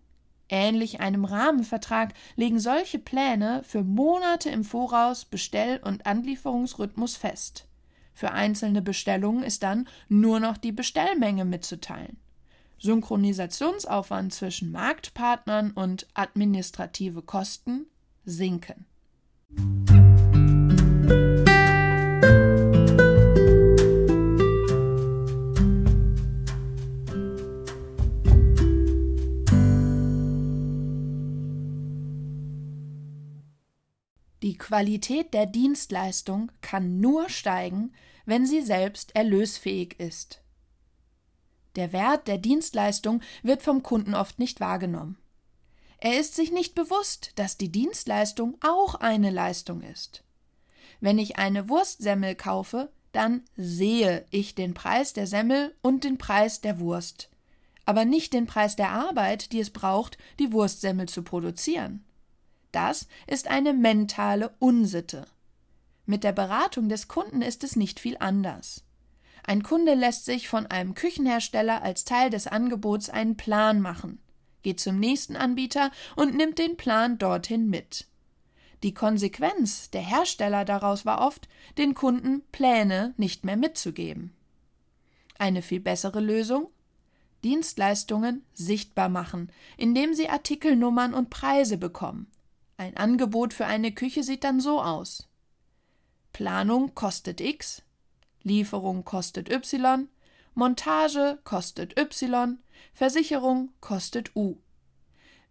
Ähnlich 0.48 1.00
einem 1.00 1.26
Rahmenvertrag 1.26 2.14
legen 2.36 2.58
solche 2.58 2.98
Pläne 2.98 3.62
für 3.64 3.82
Monate 3.84 4.48
im 4.48 4.64
Voraus 4.64 5.26
Bestell- 5.26 5.80
und 5.84 6.06
Anlieferungsrhythmus 6.06 7.18
fest. 7.18 7.68
Für 8.14 8.32
einzelne 8.32 8.80
Bestellungen 8.80 9.42
ist 9.42 9.62
dann 9.62 9.86
nur 10.08 10.40
noch 10.40 10.56
die 10.56 10.72
Bestellmenge 10.72 11.44
mitzuteilen. 11.44 12.16
Synchronisationsaufwand 12.78 14.32
zwischen 14.32 14.72
Marktpartnern 14.72 15.72
und 15.72 16.06
administrative 16.14 17.22
Kosten 17.22 17.86
sinken. 18.24 18.86
Die 34.42 34.56
Qualität 34.56 35.34
der 35.34 35.46
Dienstleistung 35.46 36.52
kann 36.60 37.00
nur 37.00 37.28
steigen, 37.28 37.92
wenn 38.24 38.46
sie 38.46 38.62
selbst 38.62 39.14
erlösfähig 39.16 39.98
ist. 39.98 40.42
Der 41.78 41.92
Wert 41.92 42.26
der 42.26 42.38
Dienstleistung 42.38 43.22
wird 43.44 43.62
vom 43.62 43.84
Kunden 43.84 44.16
oft 44.16 44.40
nicht 44.40 44.58
wahrgenommen. 44.58 45.16
Er 45.98 46.18
ist 46.18 46.34
sich 46.34 46.50
nicht 46.50 46.74
bewusst, 46.74 47.30
dass 47.36 47.56
die 47.56 47.70
Dienstleistung 47.70 48.58
auch 48.60 48.96
eine 48.96 49.30
Leistung 49.30 49.82
ist. 49.82 50.24
Wenn 51.00 51.18
ich 51.18 51.38
eine 51.38 51.68
Wurstsemmel 51.68 52.34
kaufe, 52.34 52.90
dann 53.12 53.44
sehe 53.56 54.26
ich 54.30 54.56
den 54.56 54.74
Preis 54.74 55.12
der 55.12 55.28
Semmel 55.28 55.72
und 55.80 56.02
den 56.02 56.18
Preis 56.18 56.60
der 56.60 56.80
Wurst, 56.80 57.30
aber 57.86 58.04
nicht 58.04 58.32
den 58.32 58.46
Preis 58.46 58.74
der 58.74 58.90
Arbeit, 58.90 59.52
die 59.52 59.60
es 59.60 59.70
braucht, 59.70 60.18
die 60.40 60.52
Wurstsemmel 60.52 61.08
zu 61.08 61.22
produzieren. 61.22 62.04
Das 62.72 63.06
ist 63.28 63.46
eine 63.46 63.72
mentale 63.72 64.52
Unsitte. 64.58 65.28
Mit 66.06 66.24
der 66.24 66.32
Beratung 66.32 66.88
des 66.88 67.06
Kunden 67.06 67.40
ist 67.40 67.62
es 67.62 67.76
nicht 67.76 68.00
viel 68.00 68.16
anders. 68.18 68.82
Ein 69.48 69.62
Kunde 69.62 69.94
lässt 69.94 70.26
sich 70.26 70.46
von 70.46 70.66
einem 70.66 70.92
Küchenhersteller 70.92 71.80
als 71.80 72.04
Teil 72.04 72.28
des 72.28 72.46
Angebots 72.46 73.08
einen 73.08 73.38
Plan 73.38 73.80
machen, 73.80 74.18
geht 74.60 74.78
zum 74.78 75.00
nächsten 75.00 75.36
Anbieter 75.36 75.90
und 76.16 76.36
nimmt 76.36 76.58
den 76.58 76.76
Plan 76.76 77.16
dorthin 77.16 77.70
mit. 77.70 78.08
Die 78.82 78.92
Konsequenz 78.92 79.88
der 79.88 80.02
Hersteller 80.02 80.66
daraus 80.66 81.06
war 81.06 81.26
oft, 81.26 81.48
den 81.78 81.94
Kunden 81.94 82.42
Pläne 82.52 83.14
nicht 83.16 83.46
mehr 83.46 83.56
mitzugeben. 83.56 84.34
Eine 85.38 85.62
viel 85.62 85.80
bessere 85.80 86.20
Lösung? 86.20 86.68
Dienstleistungen 87.42 88.44
sichtbar 88.52 89.08
machen, 89.08 89.50
indem 89.78 90.12
sie 90.12 90.28
Artikelnummern 90.28 91.14
und 91.14 91.30
Preise 91.30 91.78
bekommen, 91.78 92.30
ein 92.76 92.98
Angebot 92.98 93.54
für 93.54 93.64
eine 93.64 93.92
Küche 93.92 94.22
sieht 94.22 94.44
dann 94.44 94.60
so 94.60 94.82
aus. 94.82 95.26
Planung 96.34 96.94
kostet 96.94 97.40
X, 97.40 97.82
Lieferung 98.48 99.04
kostet 99.04 99.48
Y, 99.50 100.08
Montage 100.54 101.38
kostet 101.44 101.98
Y, 101.98 102.58
Versicherung 102.92 103.70
kostet 103.80 104.34
U. 104.34 104.56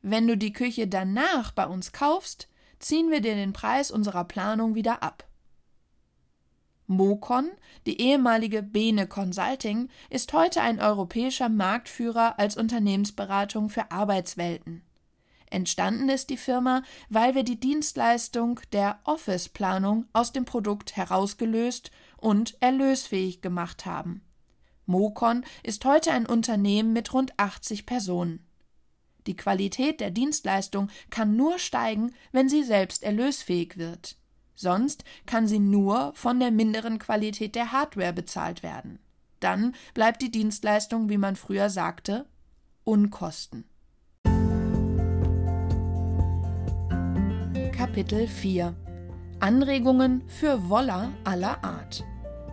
Wenn 0.01 0.27
du 0.27 0.38
die 0.38 0.53
Küche 0.53 0.88
danach 0.88 1.51
bei 1.51 1.65
uns 1.65 1.91
kaufst, 1.91 2.49
ziehen 2.79 3.10
wir 3.10 3.21
dir 3.21 3.36
den 3.36 3.53
Preis 3.53 3.91
unserer 3.91 4.25
Planung 4.25 4.75
wieder 4.75 5.03
ab. 5.03 5.27
Mocon, 6.88 7.51
die 7.86 7.99
ehemalige 8.01 8.63
Bene 8.63 9.07
Consulting, 9.07 9.89
ist 10.10 10.31
heute 10.31 10.62
ein 10.62 10.79
europäischer 10.79 11.49
Marktführer 11.49 12.39
als 12.39 12.55
Unternehmensberatung 12.55 13.69
für 13.69 13.91
Arbeitswelten. 13.91 14.83
Entstanden 15.49 16.10
ist 16.10 16.29
die 16.29 16.38
Firma, 16.38 16.83
weil 17.10 17.36
wir 17.36 17.43
die 17.43 17.60
Dienstleistung 17.60 18.60
der 18.73 18.99
Office-Planung 19.05 20.05
aus 20.13 20.33
dem 20.33 20.45
Produkt 20.45 20.95
herausgelöst 20.95 21.91
und 22.17 22.57
erlösfähig 22.62 23.41
gemacht 23.41 23.86
haben. 23.86 24.21
Mocon 24.86 25.43
ist 25.63 25.83
heute 25.86 26.12
ein 26.12 26.25
Unternehmen 26.25 26.93
mit 26.93 27.13
rund 27.13 27.38
80 27.38 27.86
Personen. 27.86 28.45
Die 29.27 29.36
Qualität 29.36 29.99
der 29.99 30.12
Dienstleistung 30.12 30.89
kann 31.10 31.36
nur 31.36 31.60
steigen, 31.60 32.13
wenn 32.31 32.47
sie 32.47 32.63
selbst 32.63 33.03
erlösfähig 33.03 33.77
wird. 33.77 34.17
Sonst 34.55 35.03
kann 35.25 35.47
sie 35.47 35.60
nur 35.60 36.13
von 36.15 36.39
der 36.39 36.51
minderen 36.51 36.97
Qualität 36.97 37.55
der 37.55 37.71
Hardware 37.71 38.13
bezahlt 38.13 38.63
werden. 38.63 38.99
Dann 39.39 39.75
bleibt 39.93 40.21
die 40.21 40.31
Dienstleistung, 40.31 41.10
wie 41.10 41.17
man 41.17 41.36
früher 41.36 41.69
sagte, 41.69 42.25
Unkosten. 42.83 43.65
Kapitel 47.97 48.27
4 48.27 48.75
Anregungen 49.39 50.21
für 50.27 50.69
Woller 50.69 51.12
aller 51.23 51.63
Art 51.63 52.05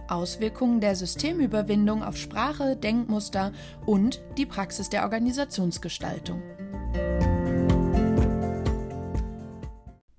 Auswirkungen 0.09 0.80
der 0.80 0.96
Systemüberwindung 0.96 2.02
auf 2.02 2.16
Sprache, 2.16 2.76
Denkmuster 2.76 3.52
und 3.85 4.22
die 4.38 4.46
Praxis 4.46 4.88
der 4.88 5.02
Organisationsgestaltung. 5.02 6.42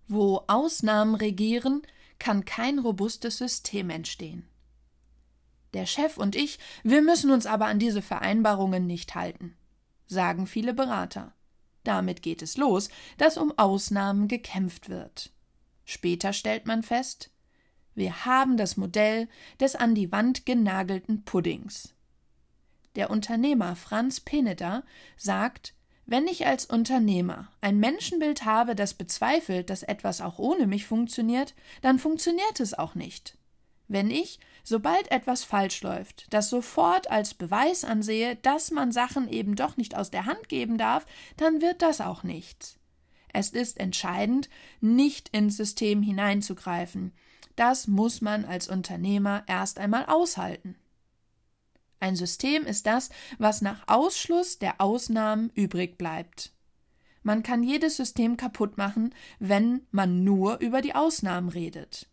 Wo 0.08 0.44
Ausnahmen 0.46 1.16
regieren, 1.16 1.82
kann 2.20 2.46
kein 2.46 2.78
robustes 2.78 3.40
System 3.40 3.90
entstehen. 3.90 4.48
Der 5.74 5.88
Chef 5.88 6.18
und 6.20 6.36
ich, 6.36 6.60
wir 6.84 7.02
müssen 7.02 7.32
uns 7.32 7.48
aber 7.48 7.66
an 7.66 7.80
diese 7.80 8.04
Vereinbarungen 8.04 8.86
nicht 8.86 9.16
halten, 9.16 9.58
sagen 10.06 10.46
viele 10.46 10.76
Berater. 10.76 11.35
Damit 11.86 12.22
geht 12.22 12.42
es 12.42 12.58
los, 12.58 12.90
dass 13.18 13.38
um 13.38 13.58
Ausnahmen 13.58 14.28
gekämpft 14.28 14.90
wird. 14.90 15.32
Später 15.86 16.34
stellt 16.34 16.66
man 16.66 16.84
fest, 16.84 17.30
wir 17.94 18.26
haben 18.26 18.58
das 18.58 18.76
Modell 18.76 19.30
des 19.62 19.76
an 19.76 19.96
die 19.96 20.12
Wand 20.12 20.46
genagelten 20.46 21.24
Puddings. 21.24 21.94
Der 22.96 23.10
Unternehmer 23.10 23.78
Franz 23.78 24.20
Peneder 24.20 24.84
sagt, 25.16 25.74
wenn 26.06 26.28
ich 26.28 26.46
als 26.46 26.66
Unternehmer 26.66 27.52
ein 27.62 27.80
Menschenbild 27.80 28.46
habe, 28.46 28.76
das 28.76 28.94
bezweifelt, 28.94 29.70
dass 29.70 29.84
etwas 29.84 30.22
auch 30.22 30.40
ohne 30.40 30.68
mich 30.68 30.86
funktioniert, 30.86 31.56
dann 31.82 32.00
funktioniert 32.00 32.60
es 32.60 32.74
auch 32.74 32.96
nicht. 32.96 33.38
Wenn 33.88 34.10
ich, 34.10 34.40
sobald 34.64 35.12
etwas 35.12 35.44
falsch 35.44 35.84
läuft, 35.84 36.26
das 36.34 36.50
sofort 36.50 37.10
als 37.12 37.34
Beweis 37.34 37.84
ansehe, 37.84 38.36
dass 38.38 38.72
man 38.72 38.92
Sachen 38.92 39.30
eben 39.30 39.56
doch 39.56 39.78
nicht 39.78 39.96
aus 39.96 40.10
der 40.10 40.26
Hand 40.26 40.50
geben 40.50 40.78
darf, 40.78 41.06
dann 41.38 41.62
wird 41.62 41.82
das 41.82 42.02
auch 42.02 42.24
nichts. 42.24 42.80
Es 43.32 43.50
ist 43.50 43.80
entscheidend, 43.80 44.50
nicht 44.82 45.30
ins 45.30 45.58
System 45.58 46.02
hineinzugreifen. 46.02 47.14
Das 47.56 47.88
muss 47.88 48.22
man 48.22 48.46
als 48.46 48.68
Unternehmer 48.68 49.44
erst 49.48 49.78
einmal 49.78 50.06
aushalten. 50.06 50.76
Ein 52.00 52.16
System 52.16 52.64
ist 52.66 52.86
das, 52.88 53.10
was 53.38 53.62
nach 53.62 53.88
Ausschluss 53.88 54.60
der 54.60 54.82
Ausnahmen 54.82 55.50
übrig 55.54 55.98
bleibt. 55.98 56.54
Man 57.24 57.44
kann 57.44 57.64
jedes 57.64 57.98
System 57.98 58.38
kaputt 58.38 58.78
machen, 58.78 59.14
wenn 59.40 59.88
man 59.92 60.24
nur 60.24 60.60
über 60.60 60.82
die 60.82 60.94
Ausnahmen 60.94 61.50
redet. 61.50 62.08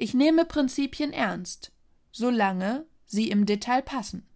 Ich 0.00 0.14
nehme 0.14 0.44
Prinzipien 0.44 1.12
ernst, 1.12 1.72
solange 2.12 2.86
sie 3.04 3.30
im 3.30 3.46
Detail 3.46 3.82
passen. 3.82 4.28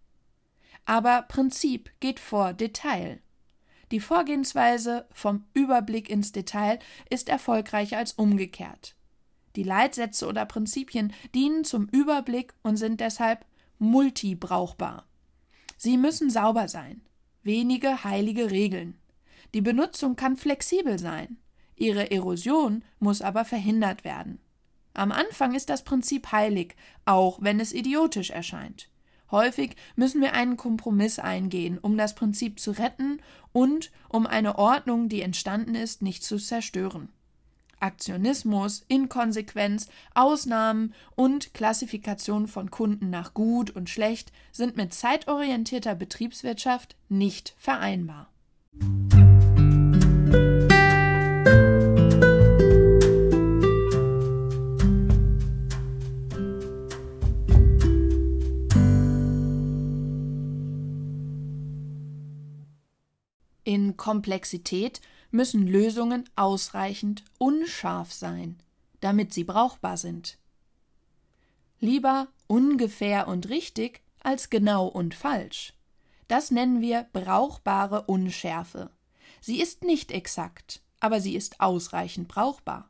Aber 0.85 1.21
Prinzip 1.21 1.89
geht 2.01 2.19
vor 2.19 2.51
Detail. 2.51 3.21
Die 3.91 4.01
Vorgehensweise 4.01 5.07
vom 5.13 5.45
Überblick 5.53 6.09
ins 6.09 6.33
Detail 6.33 6.79
ist 7.09 7.29
erfolgreicher 7.29 7.97
als 7.97 8.11
umgekehrt. 8.13 8.97
Die 9.55 9.63
Leitsätze 9.63 10.27
oder 10.27 10.45
Prinzipien 10.45 11.13
dienen 11.33 11.63
zum 11.63 11.87
Überblick 11.87 12.53
und 12.63 12.75
sind 12.75 12.99
deshalb 12.99 13.45
multibrauchbar. 13.79 15.07
Sie 15.77 15.97
müssen 15.97 16.29
sauber 16.29 16.67
sein. 16.67 17.01
Wenige 17.41 18.03
heilige 18.03 18.51
Regeln. 18.51 18.99
Die 19.53 19.61
Benutzung 19.61 20.17
kann 20.17 20.35
flexibel 20.35 20.99
sein. 20.99 21.37
Ihre 21.75 22.11
Erosion 22.11 22.83
muss 22.99 23.21
aber 23.21 23.45
verhindert 23.45 24.03
werden. 24.03 24.39
Am 24.93 25.11
Anfang 25.11 25.55
ist 25.55 25.69
das 25.69 25.83
Prinzip 25.83 26.31
heilig, 26.31 26.75
auch 27.05 27.39
wenn 27.41 27.59
es 27.59 27.73
idiotisch 27.73 28.29
erscheint. 28.29 28.89
Häufig 29.31 29.75
müssen 29.95 30.21
wir 30.21 30.33
einen 30.33 30.57
Kompromiss 30.57 31.17
eingehen, 31.17 31.79
um 31.79 31.97
das 31.97 32.13
Prinzip 32.13 32.59
zu 32.59 32.71
retten 32.71 33.19
und 33.51 33.91
um 34.07 34.27
eine 34.27 34.59
Ordnung, 34.59 35.09
die 35.09 35.21
entstanden 35.21 35.73
ist, 35.73 36.03
nicht 36.03 36.23
zu 36.23 36.37
zerstören. 36.37 37.09
Aktionismus, 37.79 38.85
Inkonsequenz, 38.87 39.89
Ausnahmen 40.13 40.93
und 41.15 41.53
Klassifikation 41.53 42.47
von 42.47 42.71
Kunden 42.71 43.09
nach 43.09 43.33
gut 43.33 43.71
und 43.71 43.89
schlecht 43.89 44.31
sind 44.51 44.77
mit 44.77 44.93
zeitorientierter 44.93 45.95
Betriebswirtschaft 45.95 46.95
nicht 47.09 47.55
vereinbar. 47.57 48.29
Komplexität 63.93 65.01
müssen 65.31 65.67
Lösungen 65.67 66.29
ausreichend 66.35 67.23
unscharf 67.37 68.13
sein, 68.13 68.57
damit 69.01 69.33
sie 69.33 69.43
brauchbar 69.43 69.97
sind. 69.97 70.37
Lieber 71.79 72.27
ungefähr 72.47 73.27
und 73.27 73.49
richtig 73.49 74.01
als 74.21 74.49
genau 74.49 74.87
und 74.87 75.15
falsch. 75.15 75.73
Das 76.27 76.51
nennen 76.51 76.81
wir 76.81 77.07
brauchbare 77.11 78.03
Unschärfe. 78.03 78.89
Sie 79.41 79.59
ist 79.59 79.83
nicht 79.83 80.11
exakt, 80.11 80.81
aber 80.99 81.19
sie 81.19 81.35
ist 81.35 81.59
ausreichend 81.59 82.29
brauchbar. 82.29 82.89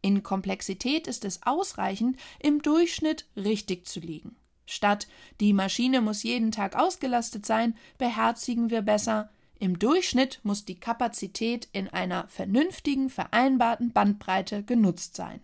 In 0.00 0.22
Komplexität 0.22 1.06
ist 1.06 1.24
es 1.24 1.42
ausreichend, 1.44 2.18
im 2.40 2.62
Durchschnitt 2.62 3.26
richtig 3.36 3.86
zu 3.86 4.00
liegen. 4.00 4.36
Statt 4.66 5.08
die 5.40 5.52
Maschine 5.52 6.00
muss 6.00 6.22
jeden 6.22 6.50
Tag 6.52 6.76
ausgelastet 6.76 7.46
sein, 7.46 7.76
beherzigen 7.96 8.70
wir 8.70 8.82
besser, 8.82 9.30
im 9.58 9.78
Durchschnitt 9.78 10.40
muss 10.42 10.64
die 10.64 10.78
Kapazität 10.78 11.68
in 11.72 11.88
einer 11.88 12.28
vernünftigen, 12.28 13.10
vereinbarten 13.10 13.92
Bandbreite 13.92 14.62
genutzt 14.62 15.16
sein. 15.16 15.40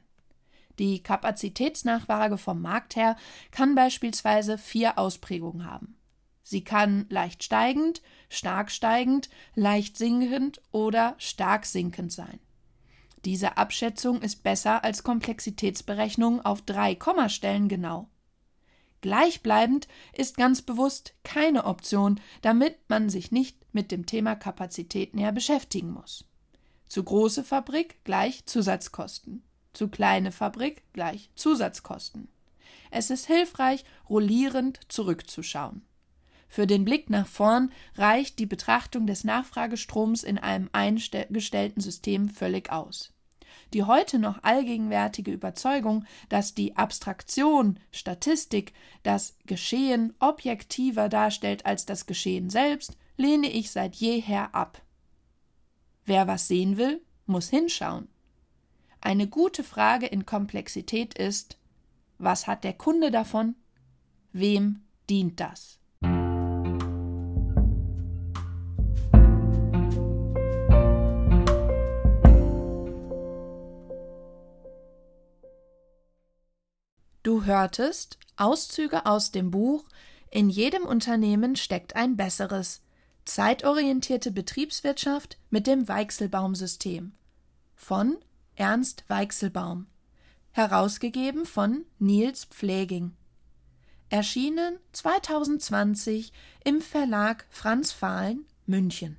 Die 0.78 1.02
Kapazitätsnachfrage 1.02 2.38
vom 2.38 2.60
Markt 2.60 2.96
her 2.96 3.16
kann 3.50 3.74
beispielsweise 3.74 4.58
vier 4.58 4.98
Ausprägungen 4.98 5.70
haben. 5.70 5.96
Sie 6.42 6.62
kann 6.62 7.06
leicht 7.08 7.42
steigend, 7.42 8.02
stark 8.28 8.70
steigend, 8.70 9.30
leicht 9.54 9.96
sinkend 9.96 10.60
oder 10.72 11.14
stark 11.18 11.64
sinkend 11.64 12.12
sein. 12.12 12.38
Diese 13.24 13.56
Abschätzung 13.56 14.20
ist 14.20 14.42
besser 14.42 14.84
als 14.84 15.02
Komplexitätsberechnung 15.02 16.44
auf 16.44 16.60
drei 16.60 16.94
Kommastellen 16.94 17.68
genau. 17.68 18.10
Gleichbleibend 19.04 19.86
ist 20.14 20.38
ganz 20.38 20.62
bewusst 20.62 21.12
keine 21.24 21.66
Option, 21.66 22.18
damit 22.40 22.78
man 22.88 23.10
sich 23.10 23.30
nicht 23.32 23.58
mit 23.74 23.92
dem 23.92 24.06
Thema 24.06 24.34
Kapazität 24.34 25.14
näher 25.14 25.30
beschäftigen 25.30 25.92
muss. 25.92 26.24
Zu 26.88 27.04
große 27.04 27.44
Fabrik 27.44 28.02
gleich 28.04 28.46
Zusatzkosten. 28.46 29.42
Zu 29.74 29.88
kleine 29.88 30.32
Fabrik 30.32 30.84
gleich 30.94 31.28
Zusatzkosten. 31.34 32.28
Es 32.90 33.10
ist 33.10 33.26
hilfreich, 33.26 33.84
rollierend 34.08 34.80
zurückzuschauen. 34.88 35.82
Für 36.48 36.66
den 36.66 36.86
Blick 36.86 37.10
nach 37.10 37.26
vorn 37.26 37.72
reicht 37.96 38.38
die 38.38 38.46
Betrachtung 38.46 39.06
des 39.06 39.22
Nachfragestroms 39.22 40.22
in 40.22 40.38
einem 40.38 40.70
eingestellten 40.72 41.82
System 41.82 42.30
völlig 42.30 42.72
aus. 42.72 43.13
Die 43.74 43.82
heute 43.82 44.20
noch 44.20 44.40
allgegenwärtige 44.44 45.32
Überzeugung, 45.32 46.06
dass 46.28 46.54
die 46.54 46.76
Abstraktion, 46.76 47.80
Statistik, 47.90 48.72
das 49.02 49.36
Geschehen 49.46 50.14
objektiver 50.20 51.08
darstellt 51.08 51.66
als 51.66 51.84
das 51.84 52.06
Geschehen 52.06 52.50
selbst, 52.50 52.96
lehne 53.16 53.50
ich 53.50 53.72
seit 53.72 53.96
jeher 53.96 54.54
ab. 54.54 54.80
Wer 56.04 56.28
was 56.28 56.46
sehen 56.46 56.76
will, 56.76 57.02
muss 57.26 57.48
hinschauen. 57.50 58.06
Eine 59.00 59.26
gute 59.26 59.64
Frage 59.64 60.06
in 60.06 60.24
Komplexität 60.24 61.18
ist, 61.18 61.58
was 62.18 62.46
hat 62.46 62.62
der 62.62 62.74
Kunde 62.74 63.10
davon? 63.10 63.56
Wem 64.32 64.84
dient 65.10 65.40
das? 65.40 65.80
Du 77.44 77.50
hörtest 77.50 78.18
Auszüge 78.38 79.04
aus 79.04 79.30
dem 79.30 79.50
Buch 79.50 79.84
In 80.30 80.48
jedem 80.48 80.86
Unternehmen 80.86 81.56
steckt 81.56 81.94
ein 81.94 82.16
besseres 82.16 82.80
Zeitorientierte 83.26 84.30
Betriebswirtschaft 84.30 85.36
mit 85.50 85.66
dem 85.66 85.86
Weichselbaum-System 85.86 87.12
von 87.74 88.16
Ernst 88.54 89.04
Weichselbaum, 89.08 89.88
herausgegeben 90.52 91.44
von 91.44 91.84
Nils 91.98 92.46
Pfleging. 92.46 93.12
Erschienen 94.08 94.78
2020 94.92 96.32
im 96.64 96.80
Verlag 96.80 97.44
Franz 97.50 97.92
Fahlen, 97.92 98.46
München. 98.64 99.18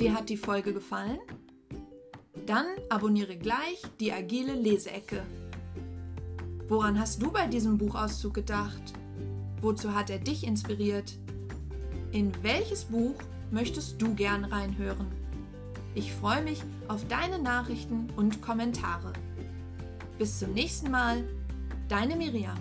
Dir 0.00 0.14
hat 0.14 0.30
die 0.30 0.38
Folge 0.38 0.72
gefallen? 0.72 1.18
Dann 2.46 2.66
abonniere 2.90 3.36
gleich 3.36 3.82
die 3.98 4.12
Agile 4.12 4.54
Leseecke. 4.54 5.24
Woran 6.68 6.98
hast 6.98 7.20
du 7.20 7.32
bei 7.32 7.48
diesem 7.48 7.76
Buchauszug 7.76 8.34
gedacht? 8.34 8.94
Wozu 9.60 9.92
hat 9.92 10.10
er 10.10 10.18
dich 10.20 10.46
inspiriert? 10.46 11.18
In 12.12 12.30
welches 12.42 12.84
Buch 12.84 13.16
möchtest 13.50 14.00
du 14.00 14.14
gern 14.14 14.44
reinhören? 14.44 15.08
Ich 15.96 16.12
freue 16.12 16.44
mich 16.44 16.62
auf 16.86 17.04
deine 17.08 17.40
Nachrichten 17.40 18.10
und 18.14 18.40
Kommentare. 18.42 19.12
Bis 20.16 20.38
zum 20.38 20.52
nächsten 20.52 20.92
Mal, 20.92 21.24
deine 21.88 22.14
Miriam. 22.14 22.58